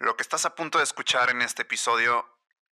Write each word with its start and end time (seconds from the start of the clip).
Lo 0.00 0.16
que 0.16 0.22
estás 0.22 0.46
a 0.46 0.54
punto 0.54 0.78
de 0.78 0.84
escuchar 0.84 1.28
en 1.28 1.42
este 1.42 1.60
episodio 1.60 2.24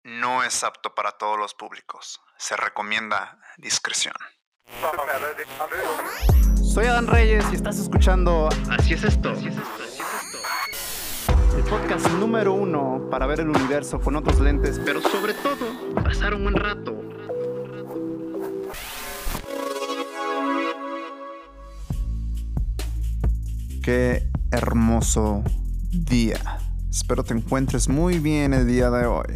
no 0.04 0.44
es 0.44 0.64
apto 0.64 0.94
para 0.94 1.14
todos 1.14 1.40
los 1.40 1.56
públicos. 1.56 2.22
Se 2.38 2.56
recomienda 2.56 3.40
discreción. 3.58 4.14
Soy 6.64 6.86
Adán 6.86 7.08
Reyes 7.08 7.44
y 7.52 7.56
estás 7.56 7.80
escuchando 7.80 8.48
Así 8.70 8.94
es 8.94 9.04
esto. 9.04 9.32
El 9.32 9.56
podcast 11.68 12.08
número 12.10 12.54
uno 12.54 13.08
para 13.10 13.26
ver 13.26 13.40
el 13.40 13.50
universo 13.50 14.00
con 14.00 14.16
otros 14.16 14.40
lentes, 14.40 14.80
pero 14.86 15.02
sobre 15.02 15.34
todo 15.34 15.96
pasar 15.96 16.36
un 16.36 16.44
buen 16.44 16.56
rato. 16.56 16.94
Qué 23.82 24.30
hermoso 24.52 25.44
día. 25.92 26.60
Espero 26.96 27.26
te 27.26 27.34
encuentres 27.34 27.90
muy 27.90 28.20
bien 28.20 28.54
el 28.54 28.68
día 28.68 28.90
de 28.90 29.06
hoy. 29.06 29.36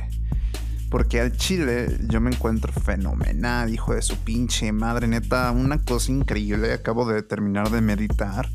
Porque 0.89 1.19
al 1.19 1.35
chile 1.35 1.99
yo 2.07 2.21
me 2.21 2.31
encuentro 2.31 2.71
fenomenal, 2.71 3.73
hijo 3.73 3.93
de 3.93 4.01
su 4.01 4.15
pinche 4.15 4.71
madre, 4.71 5.09
neta, 5.09 5.51
una 5.51 5.83
cosa 5.83 6.09
increíble. 6.09 6.71
Acabo 6.71 7.05
de 7.05 7.21
terminar 7.21 7.69
de 7.69 7.81
meditar. 7.81 8.49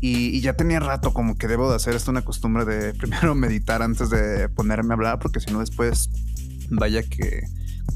Y, 0.00 0.40
ya 0.40 0.52
tenía 0.52 0.78
rato 0.78 1.12
como 1.12 1.36
que 1.36 1.48
debo 1.48 1.68
de 1.70 1.74
hacer 1.74 1.96
esto 1.96 2.12
una 2.12 2.22
costumbre 2.22 2.64
de 2.64 2.94
primero 2.98 3.34
meditar 3.34 3.82
antes 3.82 4.10
de 4.10 4.48
ponerme 4.48 4.94
a 4.94 4.96
hablar, 4.96 5.18
porque 5.18 5.40
si 5.40 5.52
no 5.52 5.58
después 5.58 6.08
vaya 6.70 7.02
que, 7.02 7.42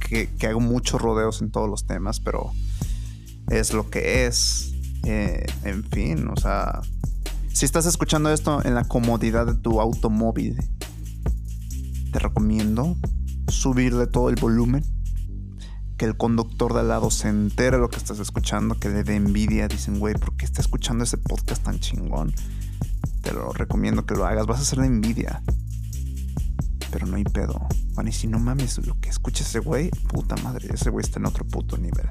que, 0.01 0.47
hago 0.49 0.59
muchos 0.59 1.01
rodeos 1.01 1.43
en 1.43 1.53
todos 1.53 1.71
los 1.71 1.87
temas, 1.87 2.19
pero 2.19 2.51
es 3.51 3.73
lo 3.73 3.89
que 3.89 4.27
es. 4.27 4.75
Eh, 5.05 5.47
en 5.63 5.85
fin, 5.85 6.27
o 6.27 6.37
sea, 6.37 6.81
si 7.55 7.65
estás 7.65 7.87
escuchando 7.87 8.33
esto 8.33 8.65
en 8.65 8.75
la 8.75 8.83
comodidad 8.83 9.47
de 9.47 9.55
tu 9.55 9.81
automóvil, 9.81 10.59
te 12.11 12.19
recomiendo 12.19 12.97
subirle 13.47 14.09
todo 14.09 14.29
el 14.29 14.35
volumen, 14.35 14.85
que 15.97 16.05
el 16.05 16.17
conductor 16.17 16.75
de 16.75 16.81
al 16.81 16.89
lado 16.89 17.13
se 17.13 17.29
entere 17.29 17.79
lo 17.79 17.91
que 17.91 17.99
estás 17.99 18.19
escuchando, 18.19 18.75
que 18.81 18.89
le 18.89 19.05
dé 19.05 19.15
envidia. 19.15 19.69
Dicen, 19.69 20.01
güey, 20.01 20.15
¿por 20.15 20.37
qué 20.37 20.45
está 20.45 20.61
escuchando 20.61 21.05
ese 21.05 21.17
podcast 21.17 21.63
tan 21.63 21.79
chingón? 21.79 22.35
Te 23.23 23.33
lo 23.33 23.53
recomiendo 23.53 24.05
que 24.05 24.17
lo 24.17 24.27
hagas, 24.27 24.47
vas 24.47 24.59
a 24.59 24.63
hacer 24.63 24.81
la 24.81 24.87
envidia. 24.87 25.41
Pero 26.91 27.07
no 27.07 27.15
hay 27.15 27.25
pedo. 27.25 27.69
Bueno, 27.95 28.11
y 28.11 28.13
si 28.13 28.27
no 28.27 28.41
mames, 28.41 28.85
lo 28.85 28.99
que 29.01 29.11
escucha 29.11 29.45
ese 29.45 29.61
güey, 29.61 29.91
puta 30.09 30.35
madre, 30.43 30.71
ese 30.75 30.91
güey 30.91 31.05
está 31.05 31.21
en 31.21 31.27
otro 31.27 31.47
puto 31.47 31.79
nivel. 31.79 32.11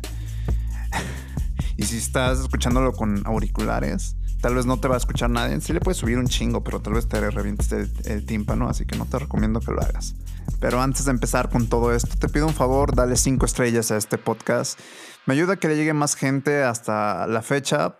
y 1.76 1.84
si 1.84 1.98
estás 1.98 2.40
escuchándolo 2.40 2.94
con 2.94 3.28
auriculares, 3.28 4.16
Tal 4.44 4.56
vez 4.56 4.66
no 4.66 4.78
te 4.78 4.90
va 4.90 4.96
a 4.96 4.98
escuchar 4.98 5.30
nadie. 5.30 5.62
Sí 5.62 5.72
le 5.72 5.80
puedes 5.80 6.00
subir 6.00 6.18
un 6.18 6.28
chingo, 6.28 6.66
pero 6.66 6.82
tal 6.82 6.96
vez 6.96 7.08
te 7.08 7.18
revientes 7.32 7.72
el, 7.72 8.26
tímpano, 8.26 8.68
así 8.68 8.86
que 8.86 8.98
no 8.98 9.06
te 9.06 9.18
recomiendo 9.18 9.62
que 9.62 9.72
lo 9.72 9.80
hagas. 9.80 10.16
Pero 10.60 10.82
antes 10.82 11.06
de 11.06 11.12
empezar 11.12 11.50
con 11.50 11.70
todo 11.70 11.94
esto, 11.96 12.18
te 12.20 12.28
pido 12.28 12.46
un 12.46 12.54
favor, 12.54 12.94
dale 12.94 13.16
cinco 13.16 13.46
estrellas 13.46 13.90
a 13.92 13.96
este 13.96 14.18
podcast. 14.18 14.78
Me 15.26 15.34
ayuda 15.34 15.54
a 15.54 15.56
que 15.56 15.70
le 15.70 15.78
llegue 15.78 15.94
más 15.94 16.16
gente 16.16 16.62
hasta 16.62 17.26
la 17.26 17.42
fecha. 17.42 17.98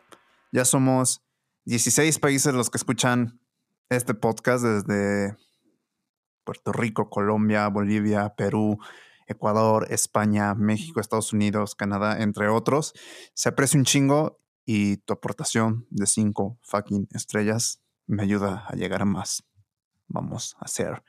Ya 0.52 0.66
somos 0.66 1.24
16 1.64 2.20
países 2.20 2.54
los 2.54 2.70
que 2.70 2.78
escuchan 2.78 3.40
este 3.88 4.14
podcast 4.14 4.66
desde 4.66 5.38
Puerto 6.44 6.74
Rico, 6.74 7.10
Colombia, 7.10 7.70
Bolivia, 7.70 8.34
Perú, 8.36 8.80
Ecuador, 9.28 9.88
España, 9.92 10.56
México, 10.56 11.00
Estados 11.00 11.32
Unidos, 11.32 11.74
Canadá, 11.74 12.22
entre 12.22 12.50
otros. 12.50 12.94
Se 13.34 13.48
aprecia 13.48 13.80
un 13.80 13.86
chingo 13.86 14.43
y 14.66 14.98
tu 14.98 15.14
aportación 15.14 15.88
de 15.90 16.06
5 16.06 16.60
fucking 16.62 17.08
estrellas 17.12 17.82
me 18.08 18.24
ayuda 18.24 18.66
a 18.68 18.76
llegar 18.76 19.02
a 19.02 19.06
más. 19.06 19.44
Vamos 20.08 20.56
a 20.60 20.66
hacer 20.66 21.04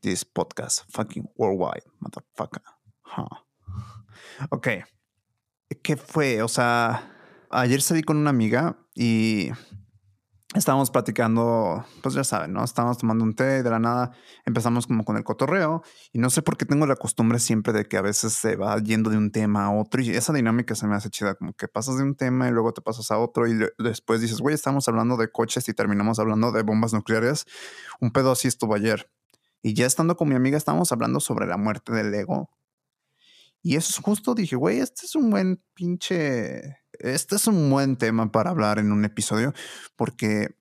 this 0.00 0.24
podcast 0.24 0.84
fucking 0.90 1.30
worldwide, 1.36 1.84
motherfucker. 2.00 2.62
Ok. 4.50 4.68
¿Qué 5.82 5.96
fue? 5.96 6.42
O 6.42 6.48
sea, 6.48 7.10
ayer 7.50 7.80
salí 7.80 8.02
con 8.02 8.16
una 8.16 8.30
amiga 8.30 8.76
y 8.94 9.50
estábamos 10.54 10.90
platicando, 10.90 11.84
pues 12.02 12.14
ya 12.14 12.24
saben, 12.24 12.52
¿no? 12.52 12.62
Estábamos 12.62 12.98
tomando 12.98 13.24
un 13.24 13.34
té 13.34 13.58
y 13.58 13.62
de 13.62 13.70
la 13.70 13.78
nada 13.78 14.12
empezamos 14.44 14.86
como 14.86 15.04
con 15.04 15.16
el 15.16 15.24
cotorreo 15.24 15.82
y 16.12 16.18
no 16.18 16.30
sé 16.30 16.42
por 16.42 16.56
qué 16.56 16.66
tengo 16.66 16.86
la 16.86 16.96
costumbre 16.96 17.38
siempre 17.38 17.72
de 17.72 17.86
que 17.86 17.96
a 17.96 18.02
veces 18.02 18.34
se 18.34 18.56
va 18.56 18.78
yendo 18.78 19.10
de 19.10 19.16
un 19.16 19.30
tema 19.30 19.64
a 19.66 19.70
otro 19.70 20.02
y 20.02 20.10
esa 20.10 20.32
dinámica 20.32 20.74
se 20.74 20.86
me 20.86 20.94
hace 20.94 21.10
chida, 21.10 21.34
como 21.34 21.54
que 21.54 21.68
pasas 21.68 21.96
de 21.96 22.02
un 22.02 22.14
tema 22.14 22.48
y 22.48 22.52
luego 22.52 22.72
te 22.72 22.82
pasas 22.82 23.10
a 23.10 23.18
otro 23.18 23.46
y 23.46 23.58
después 23.78 24.20
dices, 24.20 24.40
güey, 24.40 24.54
estamos 24.54 24.86
hablando 24.88 25.16
de 25.16 25.30
coches 25.30 25.68
y 25.68 25.74
terminamos 25.74 26.18
hablando 26.18 26.52
de 26.52 26.62
bombas 26.62 26.92
nucleares. 26.92 27.46
Un 28.00 28.10
pedo 28.12 28.32
así 28.32 28.48
estuvo 28.48 28.74
ayer. 28.74 29.10
Y 29.62 29.74
ya 29.74 29.86
estando 29.86 30.16
con 30.16 30.28
mi 30.28 30.34
amiga 30.34 30.58
estábamos 30.58 30.92
hablando 30.92 31.20
sobre 31.20 31.46
la 31.46 31.56
muerte 31.56 31.92
del 31.92 32.12
ego. 32.14 32.50
Y 33.62 33.76
eso 33.76 33.90
es 33.90 33.98
justo, 34.04 34.34
dije, 34.34 34.56
güey, 34.56 34.80
este 34.80 35.06
es 35.06 35.14
un 35.14 35.30
buen 35.30 35.62
pinche 35.74 36.82
este 37.02 37.36
es 37.36 37.46
un 37.46 37.68
buen 37.70 37.96
tema 37.96 38.30
para 38.30 38.50
hablar 38.50 38.78
en 38.78 38.92
un 38.92 39.04
episodio 39.04 39.52
porque 39.96 40.56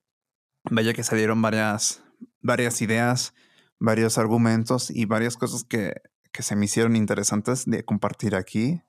vaya 0.70 0.94
que 0.94 1.04
salieron 1.04 1.42
varias, 1.42 2.04
varias 2.42 2.82
ideas, 2.82 3.34
varios 3.80 4.18
argumentos 4.18 4.90
y 4.90 5.06
varias 5.06 5.38
cosas 5.38 5.64
que, 5.64 5.94
que 6.32 6.44
se 6.44 6.56
me 6.56 6.66
hicieron 6.66 6.96
interesantes 6.96 7.66
de 7.66 7.86
compartir 7.86 8.36
aquí. 8.36 8.82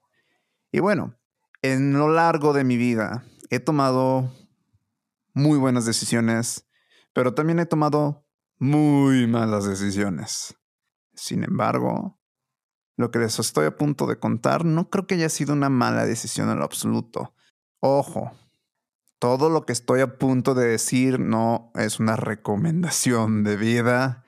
Y 0.70 0.80
bueno, 0.80 1.18
en 1.60 1.92
lo 1.92 2.08
largo 2.08 2.52
de 2.52 2.64
mi 2.64 2.76
vida 2.78 3.24
he 3.50 3.60
tomado 3.60 4.32
muy 5.34 5.58
buenas 5.58 5.84
decisiones, 5.84 6.66
pero 7.12 7.34
también 7.34 7.58
he 7.58 7.66
tomado 7.66 8.26
muy 8.58 9.26
malas 9.26 9.66
decisiones. 9.66 10.54
Sin 11.14 11.44
embargo, 11.44 12.18
lo 12.96 13.10
que 13.10 13.18
les 13.18 13.38
estoy 13.38 13.66
a 13.66 13.76
punto 13.76 14.06
de 14.06 14.18
contar 14.18 14.64
no 14.64 14.90
creo 14.90 15.06
que 15.06 15.14
haya 15.14 15.28
sido 15.28 15.52
una 15.52 15.68
mala 15.68 16.06
decisión 16.06 16.50
en 16.50 16.58
lo 16.58 16.64
absoluto. 16.64 17.34
Ojo, 17.80 18.32
todo 19.18 19.50
lo 19.50 19.64
que 19.64 19.72
estoy 19.72 20.00
a 20.00 20.18
punto 20.18 20.54
de 20.54 20.66
decir 20.66 21.20
no 21.20 21.70
es 21.74 22.00
una 22.00 22.16
recomendación 22.16 23.44
de 23.44 23.56
vida. 23.56 24.24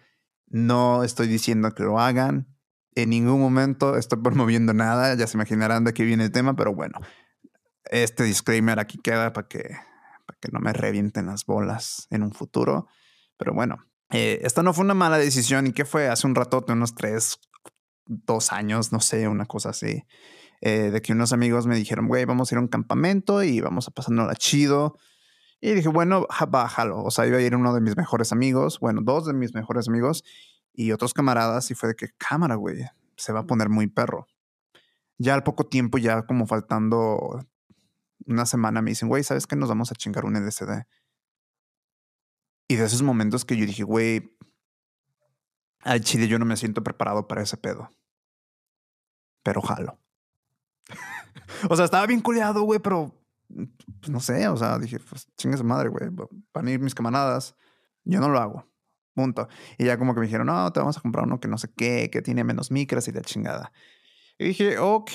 No 0.46 1.02
estoy 1.02 1.26
diciendo 1.26 1.72
que 1.72 1.82
lo 1.82 1.98
hagan. 1.98 2.46
En 2.94 3.10
ningún 3.10 3.40
momento 3.40 3.96
estoy 3.96 4.20
promoviendo 4.20 4.72
nada. 4.72 5.14
Ya 5.14 5.26
se 5.26 5.36
imaginarán 5.36 5.84
de 5.84 5.92
qué 5.94 6.04
viene 6.04 6.24
el 6.24 6.30
tema, 6.30 6.54
pero 6.54 6.74
bueno, 6.74 7.00
este 7.86 8.22
disclaimer 8.22 8.78
aquí 8.78 8.98
queda 8.98 9.32
para 9.32 9.48
que, 9.48 9.76
para 10.26 10.38
que 10.40 10.48
no 10.52 10.60
me 10.60 10.72
revienten 10.72 11.26
las 11.26 11.44
bolas 11.44 12.06
en 12.10 12.22
un 12.22 12.32
futuro. 12.32 12.86
Pero 13.36 13.52
bueno, 13.52 13.78
eh, 14.10 14.40
esta 14.42 14.62
no 14.62 14.72
fue 14.72 14.84
una 14.84 14.94
mala 14.94 15.18
decisión. 15.18 15.66
¿Y 15.66 15.72
qué 15.72 15.84
fue? 15.84 16.08
Hace 16.08 16.26
un 16.26 16.36
ratote, 16.36 16.72
unos 16.72 16.94
tres, 16.94 17.40
dos 18.06 18.52
años, 18.52 18.92
no 18.92 19.00
sé, 19.00 19.28
una 19.28 19.46
cosa 19.46 19.70
así. 19.70 20.04
Eh, 20.60 20.90
de 20.90 21.02
que 21.02 21.12
unos 21.12 21.32
amigos 21.32 21.66
me 21.66 21.76
dijeron, 21.76 22.08
güey, 22.08 22.24
vamos 22.24 22.50
a 22.50 22.54
ir 22.54 22.58
a 22.58 22.60
un 22.62 22.68
campamento 22.68 23.42
y 23.42 23.60
vamos 23.60 23.88
a 23.88 23.90
pasárnosla 23.90 24.34
chido. 24.36 24.96
Y 25.60 25.72
dije, 25.72 25.88
bueno, 25.88 26.26
bájalo. 26.48 27.02
O 27.02 27.10
sea, 27.10 27.26
iba 27.26 27.38
a 27.38 27.40
ir 27.40 27.54
uno 27.54 27.74
de 27.74 27.80
mis 27.80 27.96
mejores 27.96 28.32
amigos, 28.32 28.78
bueno, 28.80 29.00
dos 29.02 29.26
de 29.26 29.34
mis 29.34 29.54
mejores 29.54 29.88
amigos 29.88 30.24
y 30.72 30.92
otros 30.92 31.14
camaradas. 31.14 31.70
Y 31.70 31.74
fue 31.74 31.90
de 31.90 31.94
que, 31.94 32.08
cámara, 32.16 32.54
güey, 32.56 32.84
se 33.16 33.32
va 33.32 33.40
a 33.40 33.46
poner 33.46 33.68
muy 33.68 33.86
perro. 33.86 34.26
Ya 35.18 35.34
al 35.34 35.42
poco 35.42 35.64
tiempo, 35.64 35.98
ya 35.98 36.22
como 36.22 36.46
faltando 36.46 37.40
una 38.26 38.46
semana, 38.46 38.82
me 38.82 38.90
dicen, 38.90 39.08
güey, 39.08 39.22
¿sabes 39.22 39.46
qué? 39.46 39.56
Nos 39.56 39.68
vamos 39.68 39.92
a 39.92 39.94
chingar 39.94 40.24
un 40.24 40.36
LCD. 40.36 40.86
Y 42.68 42.76
de 42.76 42.84
esos 42.84 43.02
momentos 43.02 43.44
que 43.44 43.56
yo 43.56 43.66
dije, 43.66 43.84
güey, 43.84 44.36
al 45.84 46.00
chile 46.00 46.26
yo 46.28 46.38
no 46.38 46.44
me 46.44 46.56
siento 46.56 46.82
preparado 46.82 47.28
para 47.28 47.42
ese 47.42 47.56
pedo. 47.56 47.90
Pero 49.42 49.60
jalo. 49.60 49.98
o 51.68 51.76
sea, 51.76 51.84
estaba 51.84 52.06
bien 52.06 52.20
culeado, 52.20 52.62
güey, 52.62 52.80
pero 52.80 53.14
pues, 54.00 54.10
no 54.10 54.20
sé, 54.20 54.48
o 54.48 54.56
sea, 54.56 54.78
dije, 54.78 54.98
pues 54.98 55.28
chingue 55.36 55.56
su 55.56 55.64
madre, 55.64 55.88
güey, 55.90 56.10
van 56.52 56.66
a 56.66 56.70
ir 56.70 56.80
mis 56.80 56.94
camaradas. 56.94 57.54
Yo 58.04 58.20
no 58.20 58.28
lo 58.28 58.38
hago. 58.38 58.66
Punto. 59.14 59.48
Y 59.78 59.84
ya 59.84 59.96
como 59.98 60.14
que 60.14 60.20
me 60.20 60.26
dijeron, 60.26 60.46
no, 60.46 60.72
te 60.72 60.80
vamos 60.80 60.96
a 60.96 61.00
comprar 61.00 61.24
uno 61.24 61.38
que 61.38 61.48
no 61.48 61.56
sé 61.56 61.72
qué, 61.76 62.10
que 62.10 62.20
tiene 62.20 62.42
menos 62.42 62.70
micras 62.70 63.06
y 63.06 63.12
de 63.12 63.22
chingada. 63.22 63.72
Y 64.38 64.46
dije, 64.46 64.78
ok, 64.78 65.10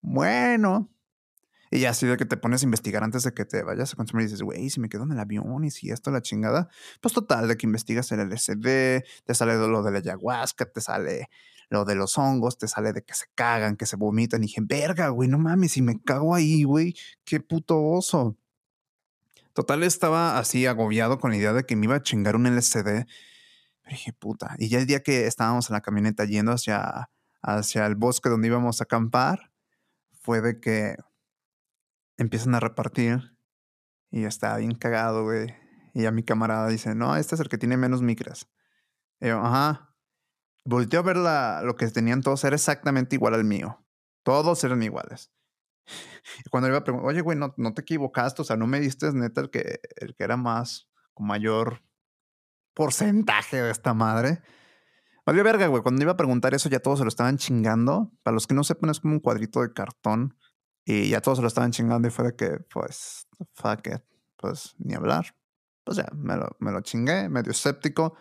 bueno. 0.00 0.90
Y 1.70 1.84
así 1.84 2.06
de 2.06 2.16
que 2.16 2.24
te 2.24 2.36
pones 2.36 2.62
a 2.62 2.64
investigar 2.64 3.04
antes 3.04 3.24
de 3.24 3.32
que 3.32 3.44
te 3.44 3.62
vayas 3.62 3.92
a 3.92 3.96
consumir 3.96 4.22
y 4.22 4.26
dices, 4.26 4.42
güey, 4.42 4.70
si 4.70 4.80
me 4.80 4.88
quedo 4.88 5.04
en 5.04 5.12
el 5.12 5.18
avión 5.18 5.64
y 5.64 5.70
si 5.70 5.90
esto 5.90 6.10
la 6.10 6.22
chingada, 6.22 6.68
pues 7.00 7.12
total, 7.14 7.48
de 7.48 7.56
que 7.56 7.66
investigas 7.66 8.10
el 8.12 8.20
LSD, 8.20 9.04
te 9.24 9.34
sale 9.34 9.56
lo 9.56 9.82
de 9.82 9.90
la 9.90 9.98
ayahuasca, 9.98 10.66
te 10.66 10.80
sale 10.80 11.28
lo 11.70 11.84
de 11.84 11.94
los 11.94 12.16
hongos, 12.16 12.58
te 12.58 12.68
sale 12.68 12.92
de 12.92 13.02
que 13.02 13.14
se 13.14 13.26
cagan, 13.34 13.76
que 13.76 13.86
se 13.86 13.96
vomitan. 13.96 14.42
Y 14.42 14.46
dije, 14.46 14.60
verga, 14.64 15.08
güey, 15.08 15.28
no 15.28 15.38
mames, 15.38 15.72
si 15.72 15.82
me 15.82 16.00
cago 16.00 16.34
ahí, 16.34 16.64
güey, 16.64 16.94
qué 17.24 17.40
puto 17.40 17.82
oso. 17.82 18.36
Total, 19.52 19.82
estaba 19.82 20.38
así 20.38 20.66
agobiado 20.66 21.18
con 21.18 21.32
la 21.32 21.36
idea 21.36 21.52
de 21.52 21.64
que 21.64 21.76
me 21.76 21.86
iba 21.86 21.96
a 21.96 22.02
chingar 22.02 22.36
un 22.36 22.46
LCD. 22.46 23.06
Pero 23.82 23.96
dije, 23.96 24.12
puta. 24.12 24.54
Y 24.58 24.68
ya 24.68 24.78
el 24.78 24.86
día 24.86 25.02
que 25.02 25.26
estábamos 25.26 25.68
en 25.68 25.74
la 25.74 25.80
camioneta 25.80 26.24
yendo 26.24 26.52
hacia, 26.52 27.10
hacia 27.42 27.86
el 27.86 27.96
bosque 27.96 28.28
donde 28.28 28.48
íbamos 28.48 28.80
a 28.80 28.84
acampar, 28.84 29.50
fue 30.20 30.40
de 30.40 30.60
que 30.60 30.96
empiezan 32.18 32.54
a 32.54 32.60
repartir 32.60 33.34
y 34.10 34.24
estaba 34.24 34.58
bien 34.58 34.74
cagado, 34.74 35.24
güey. 35.24 35.54
Y 35.94 36.04
a 36.04 36.10
mi 36.10 36.22
camarada 36.22 36.68
dice, 36.68 36.94
no, 36.94 37.16
este 37.16 37.34
es 37.34 37.40
el 37.40 37.48
que 37.48 37.58
tiene 37.58 37.76
menos 37.76 38.02
micras. 38.02 38.48
Y 39.20 39.28
yo, 39.28 39.40
ajá. 39.40 39.94
Volteo 40.64 41.00
a 41.00 41.02
ver 41.02 41.16
la, 41.16 41.62
lo 41.64 41.76
que 41.76 41.86
tenían 41.88 42.20
todos, 42.20 42.44
era 42.44 42.56
exactamente 42.56 43.16
igual 43.16 43.34
al 43.34 43.44
mío. 43.44 43.84
Todos 44.22 44.62
eran 44.64 44.82
iguales. 44.82 45.32
Y 46.44 46.50
cuando 46.50 46.68
iba 46.68 46.76
a 46.76 46.84
preguntar, 46.84 47.08
oye, 47.08 47.22
güey, 47.22 47.38
no, 47.38 47.54
no 47.56 47.72
te 47.72 47.80
equivocaste, 47.80 48.42
o 48.42 48.44
sea, 48.44 48.56
no 48.58 48.66
me 48.66 48.80
diste 48.80 49.10
neta 49.12 49.40
el 49.40 49.48
que, 49.48 49.80
el 49.96 50.14
que 50.14 50.24
era 50.24 50.36
más, 50.36 50.86
con 51.14 51.26
mayor 51.26 51.82
porcentaje 52.74 53.62
de 53.62 53.70
esta 53.70 53.94
madre. 53.94 54.42
Valió 55.24 55.42
verga, 55.42 55.66
güey. 55.66 55.82
Cuando 55.82 56.02
iba 56.02 56.12
a 56.12 56.16
preguntar 56.16 56.54
eso, 56.54 56.68
ya 56.68 56.80
todos 56.80 56.98
se 56.98 57.04
lo 57.04 57.08
estaban 57.08 57.38
chingando. 57.38 58.12
Para 58.22 58.34
los 58.34 58.46
que 58.46 58.54
no 58.54 58.62
sepan, 58.64 58.90
es 58.90 59.00
como 59.00 59.14
un 59.14 59.20
cuadrito 59.20 59.62
de 59.62 59.72
cartón. 59.72 60.36
Y 60.90 61.10
ya 61.10 61.20
todos 61.20 61.40
lo 61.40 61.48
estaban 61.48 61.70
chingando 61.70 62.08
y 62.08 62.10
fue 62.10 62.24
de 62.24 62.34
que, 62.34 62.60
pues, 62.72 63.28
fuck 63.52 63.86
it. 63.88 64.02
Pues, 64.38 64.74
ni 64.78 64.94
hablar. 64.94 65.36
Pues 65.84 65.98
ya, 65.98 66.06
me 66.14 66.34
lo, 66.34 66.56
me 66.60 66.72
lo 66.72 66.80
chingué, 66.80 67.28
medio 67.28 67.52
escéptico. 67.52 68.14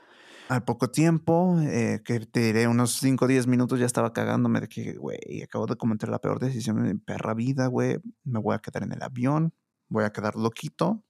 Al 0.50 0.66
poco 0.66 0.90
tiempo, 0.90 1.58
eh, 1.62 2.02
que 2.04 2.19
te 2.19 2.42
diré 2.42 2.68
unos 2.68 2.92
5 3.00 3.24
o 3.24 3.28
10 3.30 3.48
minutos, 3.48 3.80
ya 3.80 3.86
estaba 3.86 4.12
cagándome 4.12 4.60
de 4.60 4.68
que, 4.68 4.98
güey, 4.98 5.42
acabo 5.42 5.66
de 5.66 5.78
cometer 5.78 6.10
la 6.10 6.19
peor 6.19 6.40
decisión 6.40 6.84
de 6.84 6.94
mi 6.94 7.00
perra 7.00 7.34
vida, 7.34 7.68
güey. 7.68 8.00
Me 8.25 8.40
voy 8.42 8.54
a 8.54 8.60
quedar 8.60 8.84
en 8.84 8.92
el 8.92 9.02
avión, 9.02 9.54
voy 9.88 10.04
a 10.04 10.12
quedar 10.12 10.36
loquito. 10.36 11.06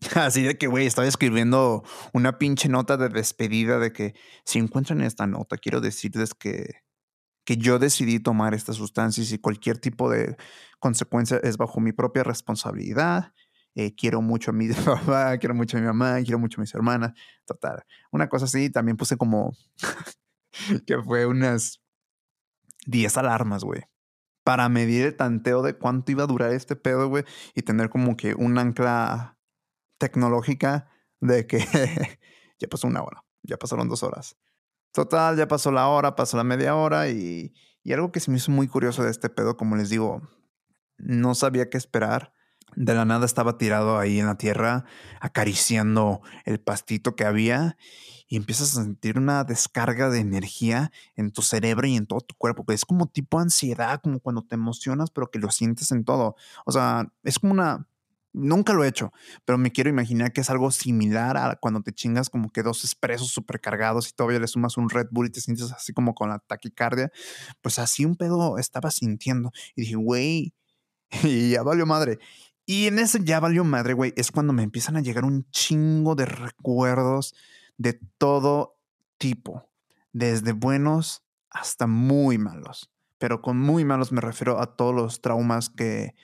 Así 0.16 0.42
de 0.42 0.58
que, 0.58 0.66
güey, 0.66 0.86
estaba 0.86 1.08
escribiendo 1.08 1.82
una 2.12 2.36
pinche 2.36 2.68
nota 2.68 2.98
de 2.98 3.08
despedida 3.08 3.78
de 3.78 3.94
que 3.94 4.14
si 4.44 4.58
encuentran 4.58 5.00
esta 5.00 5.26
nota, 5.26 5.56
quiero 5.56 5.80
decirles 5.80 6.34
que, 6.34 6.82
que 7.48 7.56
yo 7.56 7.78
decidí 7.78 8.20
tomar 8.20 8.52
estas 8.52 8.76
sustancias 8.76 9.32
y 9.32 9.38
cualquier 9.38 9.78
tipo 9.78 10.10
de 10.10 10.36
consecuencia 10.80 11.40
es 11.42 11.56
bajo 11.56 11.80
mi 11.80 11.92
propia 11.92 12.22
responsabilidad. 12.22 13.32
Eh, 13.74 13.94
quiero 13.94 14.20
mucho 14.20 14.50
a 14.50 14.52
mi 14.54 14.68
papá, 14.84 15.38
quiero 15.38 15.54
mucho 15.54 15.78
a 15.78 15.80
mi 15.80 15.86
mamá, 15.86 16.16
quiero 16.16 16.38
mucho 16.38 16.60
a 16.60 16.62
mis 16.62 16.74
hermanas. 16.74 17.14
Total. 17.46 17.86
Una 18.10 18.28
cosa 18.28 18.44
así, 18.44 18.68
también 18.68 18.98
puse 18.98 19.16
como 19.16 19.56
que 20.86 21.02
fue 21.02 21.24
unas 21.24 21.80
10 22.84 23.16
alarmas, 23.16 23.64
güey. 23.64 23.80
Para 24.44 24.68
medir 24.68 25.06
el 25.06 25.16
tanteo 25.16 25.62
de 25.62 25.72
cuánto 25.72 26.12
iba 26.12 26.24
a 26.24 26.26
durar 26.26 26.52
este 26.52 26.76
pedo, 26.76 27.08
güey. 27.08 27.24
Y 27.54 27.62
tener 27.62 27.88
como 27.88 28.14
que 28.18 28.34
un 28.34 28.58
ancla 28.58 29.38
tecnológica 29.96 30.90
de 31.22 31.46
que 31.46 31.60
ya 32.58 32.68
pasó 32.68 32.86
una 32.88 33.02
hora, 33.02 33.24
ya 33.42 33.56
pasaron 33.56 33.88
dos 33.88 34.02
horas. 34.02 34.36
Total, 34.92 35.36
ya 35.36 35.48
pasó 35.48 35.70
la 35.70 35.88
hora, 35.88 36.16
pasó 36.16 36.36
la 36.36 36.44
media 36.44 36.74
hora 36.74 37.08
y, 37.08 37.52
y 37.82 37.92
algo 37.92 38.12
que 38.12 38.20
se 38.20 38.30
me 38.30 38.38
hizo 38.38 38.50
muy 38.50 38.68
curioso 38.68 39.04
de 39.04 39.10
este 39.10 39.28
pedo, 39.28 39.56
como 39.56 39.76
les 39.76 39.90
digo, 39.90 40.22
no 40.98 41.34
sabía 41.34 41.70
qué 41.70 41.78
esperar. 41.78 42.32
De 42.76 42.94
la 42.94 43.04
nada 43.04 43.24
estaba 43.24 43.56
tirado 43.56 43.98
ahí 43.98 44.20
en 44.20 44.26
la 44.26 44.36
tierra, 44.36 44.84
acariciando 45.20 46.20
el 46.44 46.60
pastito 46.60 47.16
que 47.16 47.24
había 47.24 47.76
y 48.28 48.36
empiezas 48.36 48.76
a 48.76 48.82
sentir 48.82 49.18
una 49.18 49.42
descarga 49.42 50.10
de 50.10 50.20
energía 50.20 50.92
en 51.16 51.32
tu 51.32 51.40
cerebro 51.40 51.86
y 51.86 51.96
en 51.96 52.06
todo 52.06 52.20
tu 52.20 52.34
cuerpo, 52.36 52.66
que 52.66 52.74
es 52.74 52.84
como 52.84 53.06
tipo 53.06 53.40
ansiedad, 53.40 54.00
como 54.02 54.20
cuando 54.20 54.42
te 54.42 54.54
emocionas, 54.54 55.10
pero 55.10 55.30
que 55.30 55.38
lo 55.38 55.50
sientes 55.50 55.90
en 55.92 56.04
todo. 56.04 56.36
O 56.66 56.72
sea, 56.72 57.10
es 57.22 57.38
como 57.38 57.54
una, 57.54 57.88
Nunca 58.32 58.74
lo 58.74 58.84
he 58.84 58.88
hecho, 58.88 59.10
pero 59.44 59.58
me 59.58 59.72
quiero 59.72 59.88
imaginar 59.88 60.32
que 60.32 60.42
es 60.42 60.50
algo 60.50 60.70
similar 60.70 61.36
a 61.36 61.56
cuando 61.56 61.80
te 61.80 61.92
chingas 61.92 62.28
como 62.28 62.50
que 62.50 62.62
dos 62.62 62.84
expresos 62.84 63.28
supercargados 63.28 64.08
y 64.08 64.12
todavía 64.12 64.38
le 64.38 64.46
sumas 64.46 64.76
un 64.76 64.90
Red 64.90 65.08
Bull 65.10 65.26
y 65.26 65.30
te 65.30 65.40
sientes 65.40 65.72
así 65.72 65.92
como 65.92 66.14
con 66.14 66.28
la 66.28 66.38
taquicardia. 66.38 67.10
Pues 67.62 67.78
así 67.78 68.04
un 68.04 68.16
pedo 68.16 68.58
estaba 68.58 68.90
sintiendo. 68.90 69.50
Y 69.74 69.82
dije, 69.82 69.96
güey, 69.96 70.54
y 71.24 71.50
ya 71.50 71.62
valió 71.62 71.86
madre. 71.86 72.18
Y 72.66 72.86
en 72.86 72.98
ese 72.98 73.24
ya 73.24 73.40
valió 73.40 73.64
madre, 73.64 73.94
güey, 73.94 74.12
es 74.16 74.30
cuando 74.30 74.52
me 74.52 74.62
empiezan 74.62 74.96
a 74.96 75.00
llegar 75.00 75.24
un 75.24 75.48
chingo 75.50 76.14
de 76.14 76.26
recuerdos 76.26 77.34
de 77.78 77.98
todo 78.18 78.78
tipo, 79.16 79.70
desde 80.12 80.52
buenos 80.52 81.22
hasta 81.48 81.86
muy 81.86 82.36
malos. 82.36 82.90
Pero 83.16 83.40
con 83.40 83.58
muy 83.58 83.86
malos 83.86 84.12
me 84.12 84.20
refiero 84.20 84.60
a 84.60 84.76
todos 84.76 84.94
los 84.94 85.22
traumas 85.22 85.70
que, 85.70 86.14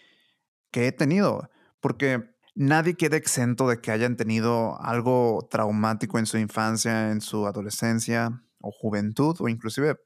que 0.71 0.87
he 0.87 0.93
tenido 0.93 1.49
porque 1.85 2.25
nadie 2.55 2.95
queda 2.95 3.19
exento 3.19 3.69
de 3.69 3.83
que 3.83 3.91
hayan 3.91 4.17
tenido 4.17 4.81
algo 4.81 5.47
traumático 5.51 6.19
en 6.19 6.25
su 6.25 6.39
infancia, 6.39 7.11
en 7.11 7.21
su 7.21 7.47
adolescencia 7.47 8.43
o 8.63 8.71
juventud, 8.71 9.37
o 9.39 9.51
inclusive 9.51 10.01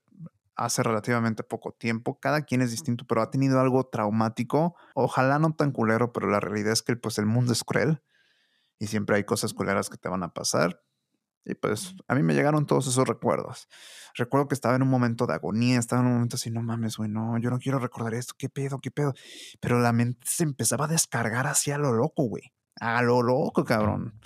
hace 0.57 0.83
relativamente 0.83 1.45
poco 1.45 1.71
tiempo. 1.71 2.19
Cada 2.19 2.43
quien 2.43 2.63
es 2.63 2.73
distinto, 2.73 3.05
pero 3.07 3.23
ha 3.23 3.31
tenido 3.31 3.61
algo 3.61 3.87
traumático. 3.87 4.75
Ojalá 4.97 5.39
no 5.39 5.55
tan 5.55 5.71
culero, 5.71 6.13
pero 6.13 6.27
la 6.27 6.41
realidad 6.41 6.73
es 6.73 6.83
que 6.83 6.97
pues, 6.97 7.17
el 7.19 7.27
mundo 7.27 7.53
es 7.53 7.63
cruel 7.63 8.03
y 8.81 8.89
siempre 8.89 9.15
hay 9.15 9.23
cosas 9.23 9.55
culeras 9.55 9.89
que 9.89 9.99
te 9.99 10.09
van 10.09 10.25
a 10.25 10.35
pasar. 10.35 10.83
Y 11.45 11.55
pues 11.55 11.95
a 12.07 12.15
mí 12.15 12.23
me 12.23 12.35
llegaron 12.35 12.67
todos 12.67 12.87
esos 12.87 13.09
recuerdos. 13.09 13.69
Recuerdo 14.15 14.49
que 14.49 14.55
estaba 14.55 14.77
en 14.77 14.83
un 14.83 14.89
momento 14.89 15.27
de 15.27 15.35
agonía, 15.35 15.79
estaba 15.79 16.03
en 16.03 16.09
un 16.09 16.15
momento 16.15 16.37
así, 16.37 16.51
no 16.51 16.63
mames, 16.63 16.97
güey, 16.97 17.09
no, 17.09 17.39
yo 17.39 17.51
no 17.51 17.59
quiero 17.59 17.79
recordar 17.79 18.15
esto, 18.15 18.35
qué 18.37 18.49
pedo, 18.49 18.81
qué 18.81 18.91
pedo. 18.91 19.15
Pero 19.61 19.81
la 19.81 19.93
mente 19.93 20.27
se 20.27 20.43
empezaba 20.43 20.87
a 20.87 20.89
descargar 20.89 21.47
así 21.47 21.71
a 21.71 21.79
lo 21.79 21.93
loco, 21.93 22.25
güey. 22.25 22.53
A 22.81 23.03
lo 23.03 23.23
loco, 23.23 23.65
cabrón. 23.65 24.21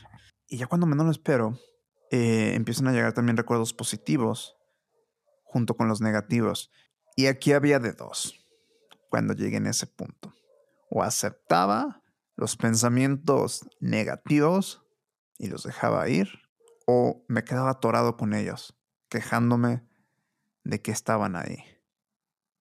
Y 0.48 0.58
ya 0.58 0.66
cuando 0.66 0.86
menos 0.86 1.06
lo 1.06 1.12
espero, 1.12 1.58
eh, 2.10 2.54
empiezan 2.54 2.88
a 2.88 2.92
llegar 2.92 3.12
también 3.12 3.36
recuerdos 3.36 3.72
positivos 3.72 4.56
junto 5.44 5.76
con 5.76 5.88
los 5.88 6.00
negativos. 6.00 6.70
Y 7.16 7.26
aquí 7.26 7.52
había 7.52 7.78
de 7.78 7.92
dos 7.92 8.34
cuando 9.10 9.34
llegué 9.34 9.58
en 9.58 9.66
ese 9.66 9.86
punto. 9.86 10.34
O 10.90 11.02
aceptaba 11.02 12.02
los 12.36 12.56
pensamientos 12.56 13.68
negativos 13.80 14.82
y 15.38 15.48
los 15.48 15.64
dejaba 15.64 16.08
ir 16.08 16.41
o 16.86 17.24
me 17.28 17.44
quedaba 17.44 17.70
atorado 17.70 18.16
con 18.16 18.34
ellos, 18.34 18.76
quejándome 19.08 19.86
de 20.64 20.80
que 20.80 20.90
estaban 20.90 21.36
ahí. 21.36 21.64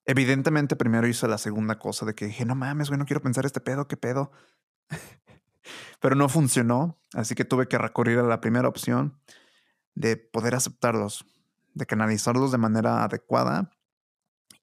Evidentemente 0.05 0.75
primero 0.75 1.07
hice 1.07 1.27
la 1.27 1.37
segunda 1.37 1.79
cosa 1.79 2.05
de 2.05 2.15
que 2.15 2.25
dije, 2.25 2.45
no 2.45 2.55
mames, 2.55 2.89
güey, 2.89 2.97
no 2.97 3.05
quiero 3.05 3.21
pensar 3.21 3.45
este 3.45 3.61
pedo, 3.61 3.87
qué 3.87 3.97
pedo. 3.97 4.31
Pero 5.99 6.15
no 6.15 6.27
funcionó, 6.27 6.99
así 7.13 7.35
que 7.35 7.45
tuve 7.45 7.67
que 7.67 7.77
recurrir 7.77 8.19
a 8.19 8.23
la 8.23 8.41
primera 8.41 8.67
opción 8.67 9.19
de 9.93 10.17
poder 10.17 10.55
aceptarlos, 10.55 11.25
de 11.73 11.85
canalizarlos 11.85 12.51
de 12.51 12.57
manera 12.57 13.03
adecuada 13.03 13.71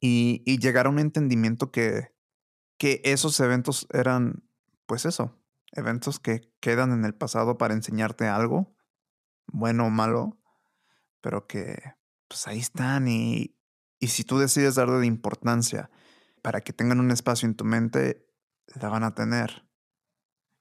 y, 0.00 0.42
y 0.44 0.58
llegar 0.58 0.86
a 0.86 0.90
un 0.90 0.98
entendimiento 0.98 1.70
que, 1.70 2.12
que 2.76 3.00
esos 3.04 3.38
eventos 3.40 3.86
eran, 3.92 4.42
pues 4.86 5.04
eso, 5.04 5.38
eventos 5.72 6.18
que 6.18 6.52
quedan 6.60 6.92
en 6.92 7.04
el 7.04 7.14
pasado 7.14 7.58
para 7.58 7.74
enseñarte 7.74 8.26
algo 8.26 8.74
bueno 9.52 9.86
o 9.86 9.90
malo, 9.90 10.38
pero 11.20 11.46
que 11.46 11.76
pues 12.28 12.46
ahí 12.46 12.58
están 12.58 13.08
y, 13.08 13.56
y 13.98 14.08
si 14.08 14.24
tú 14.24 14.38
decides 14.38 14.76
darle 14.76 14.98
de 14.98 15.06
importancia 15.06 15.90
para 16.42 16.60
que 16.60 16.72
tengan 16.72 17.00
un 17.00 17.10
espacio 17.10 17.48
en 17.48 17.54
tu 17.54 17.64
mente, 17.64 18.26
la 18.80 18.88
van 18.88 19.04
a 19.04 19.14
tener. 19.14 19.68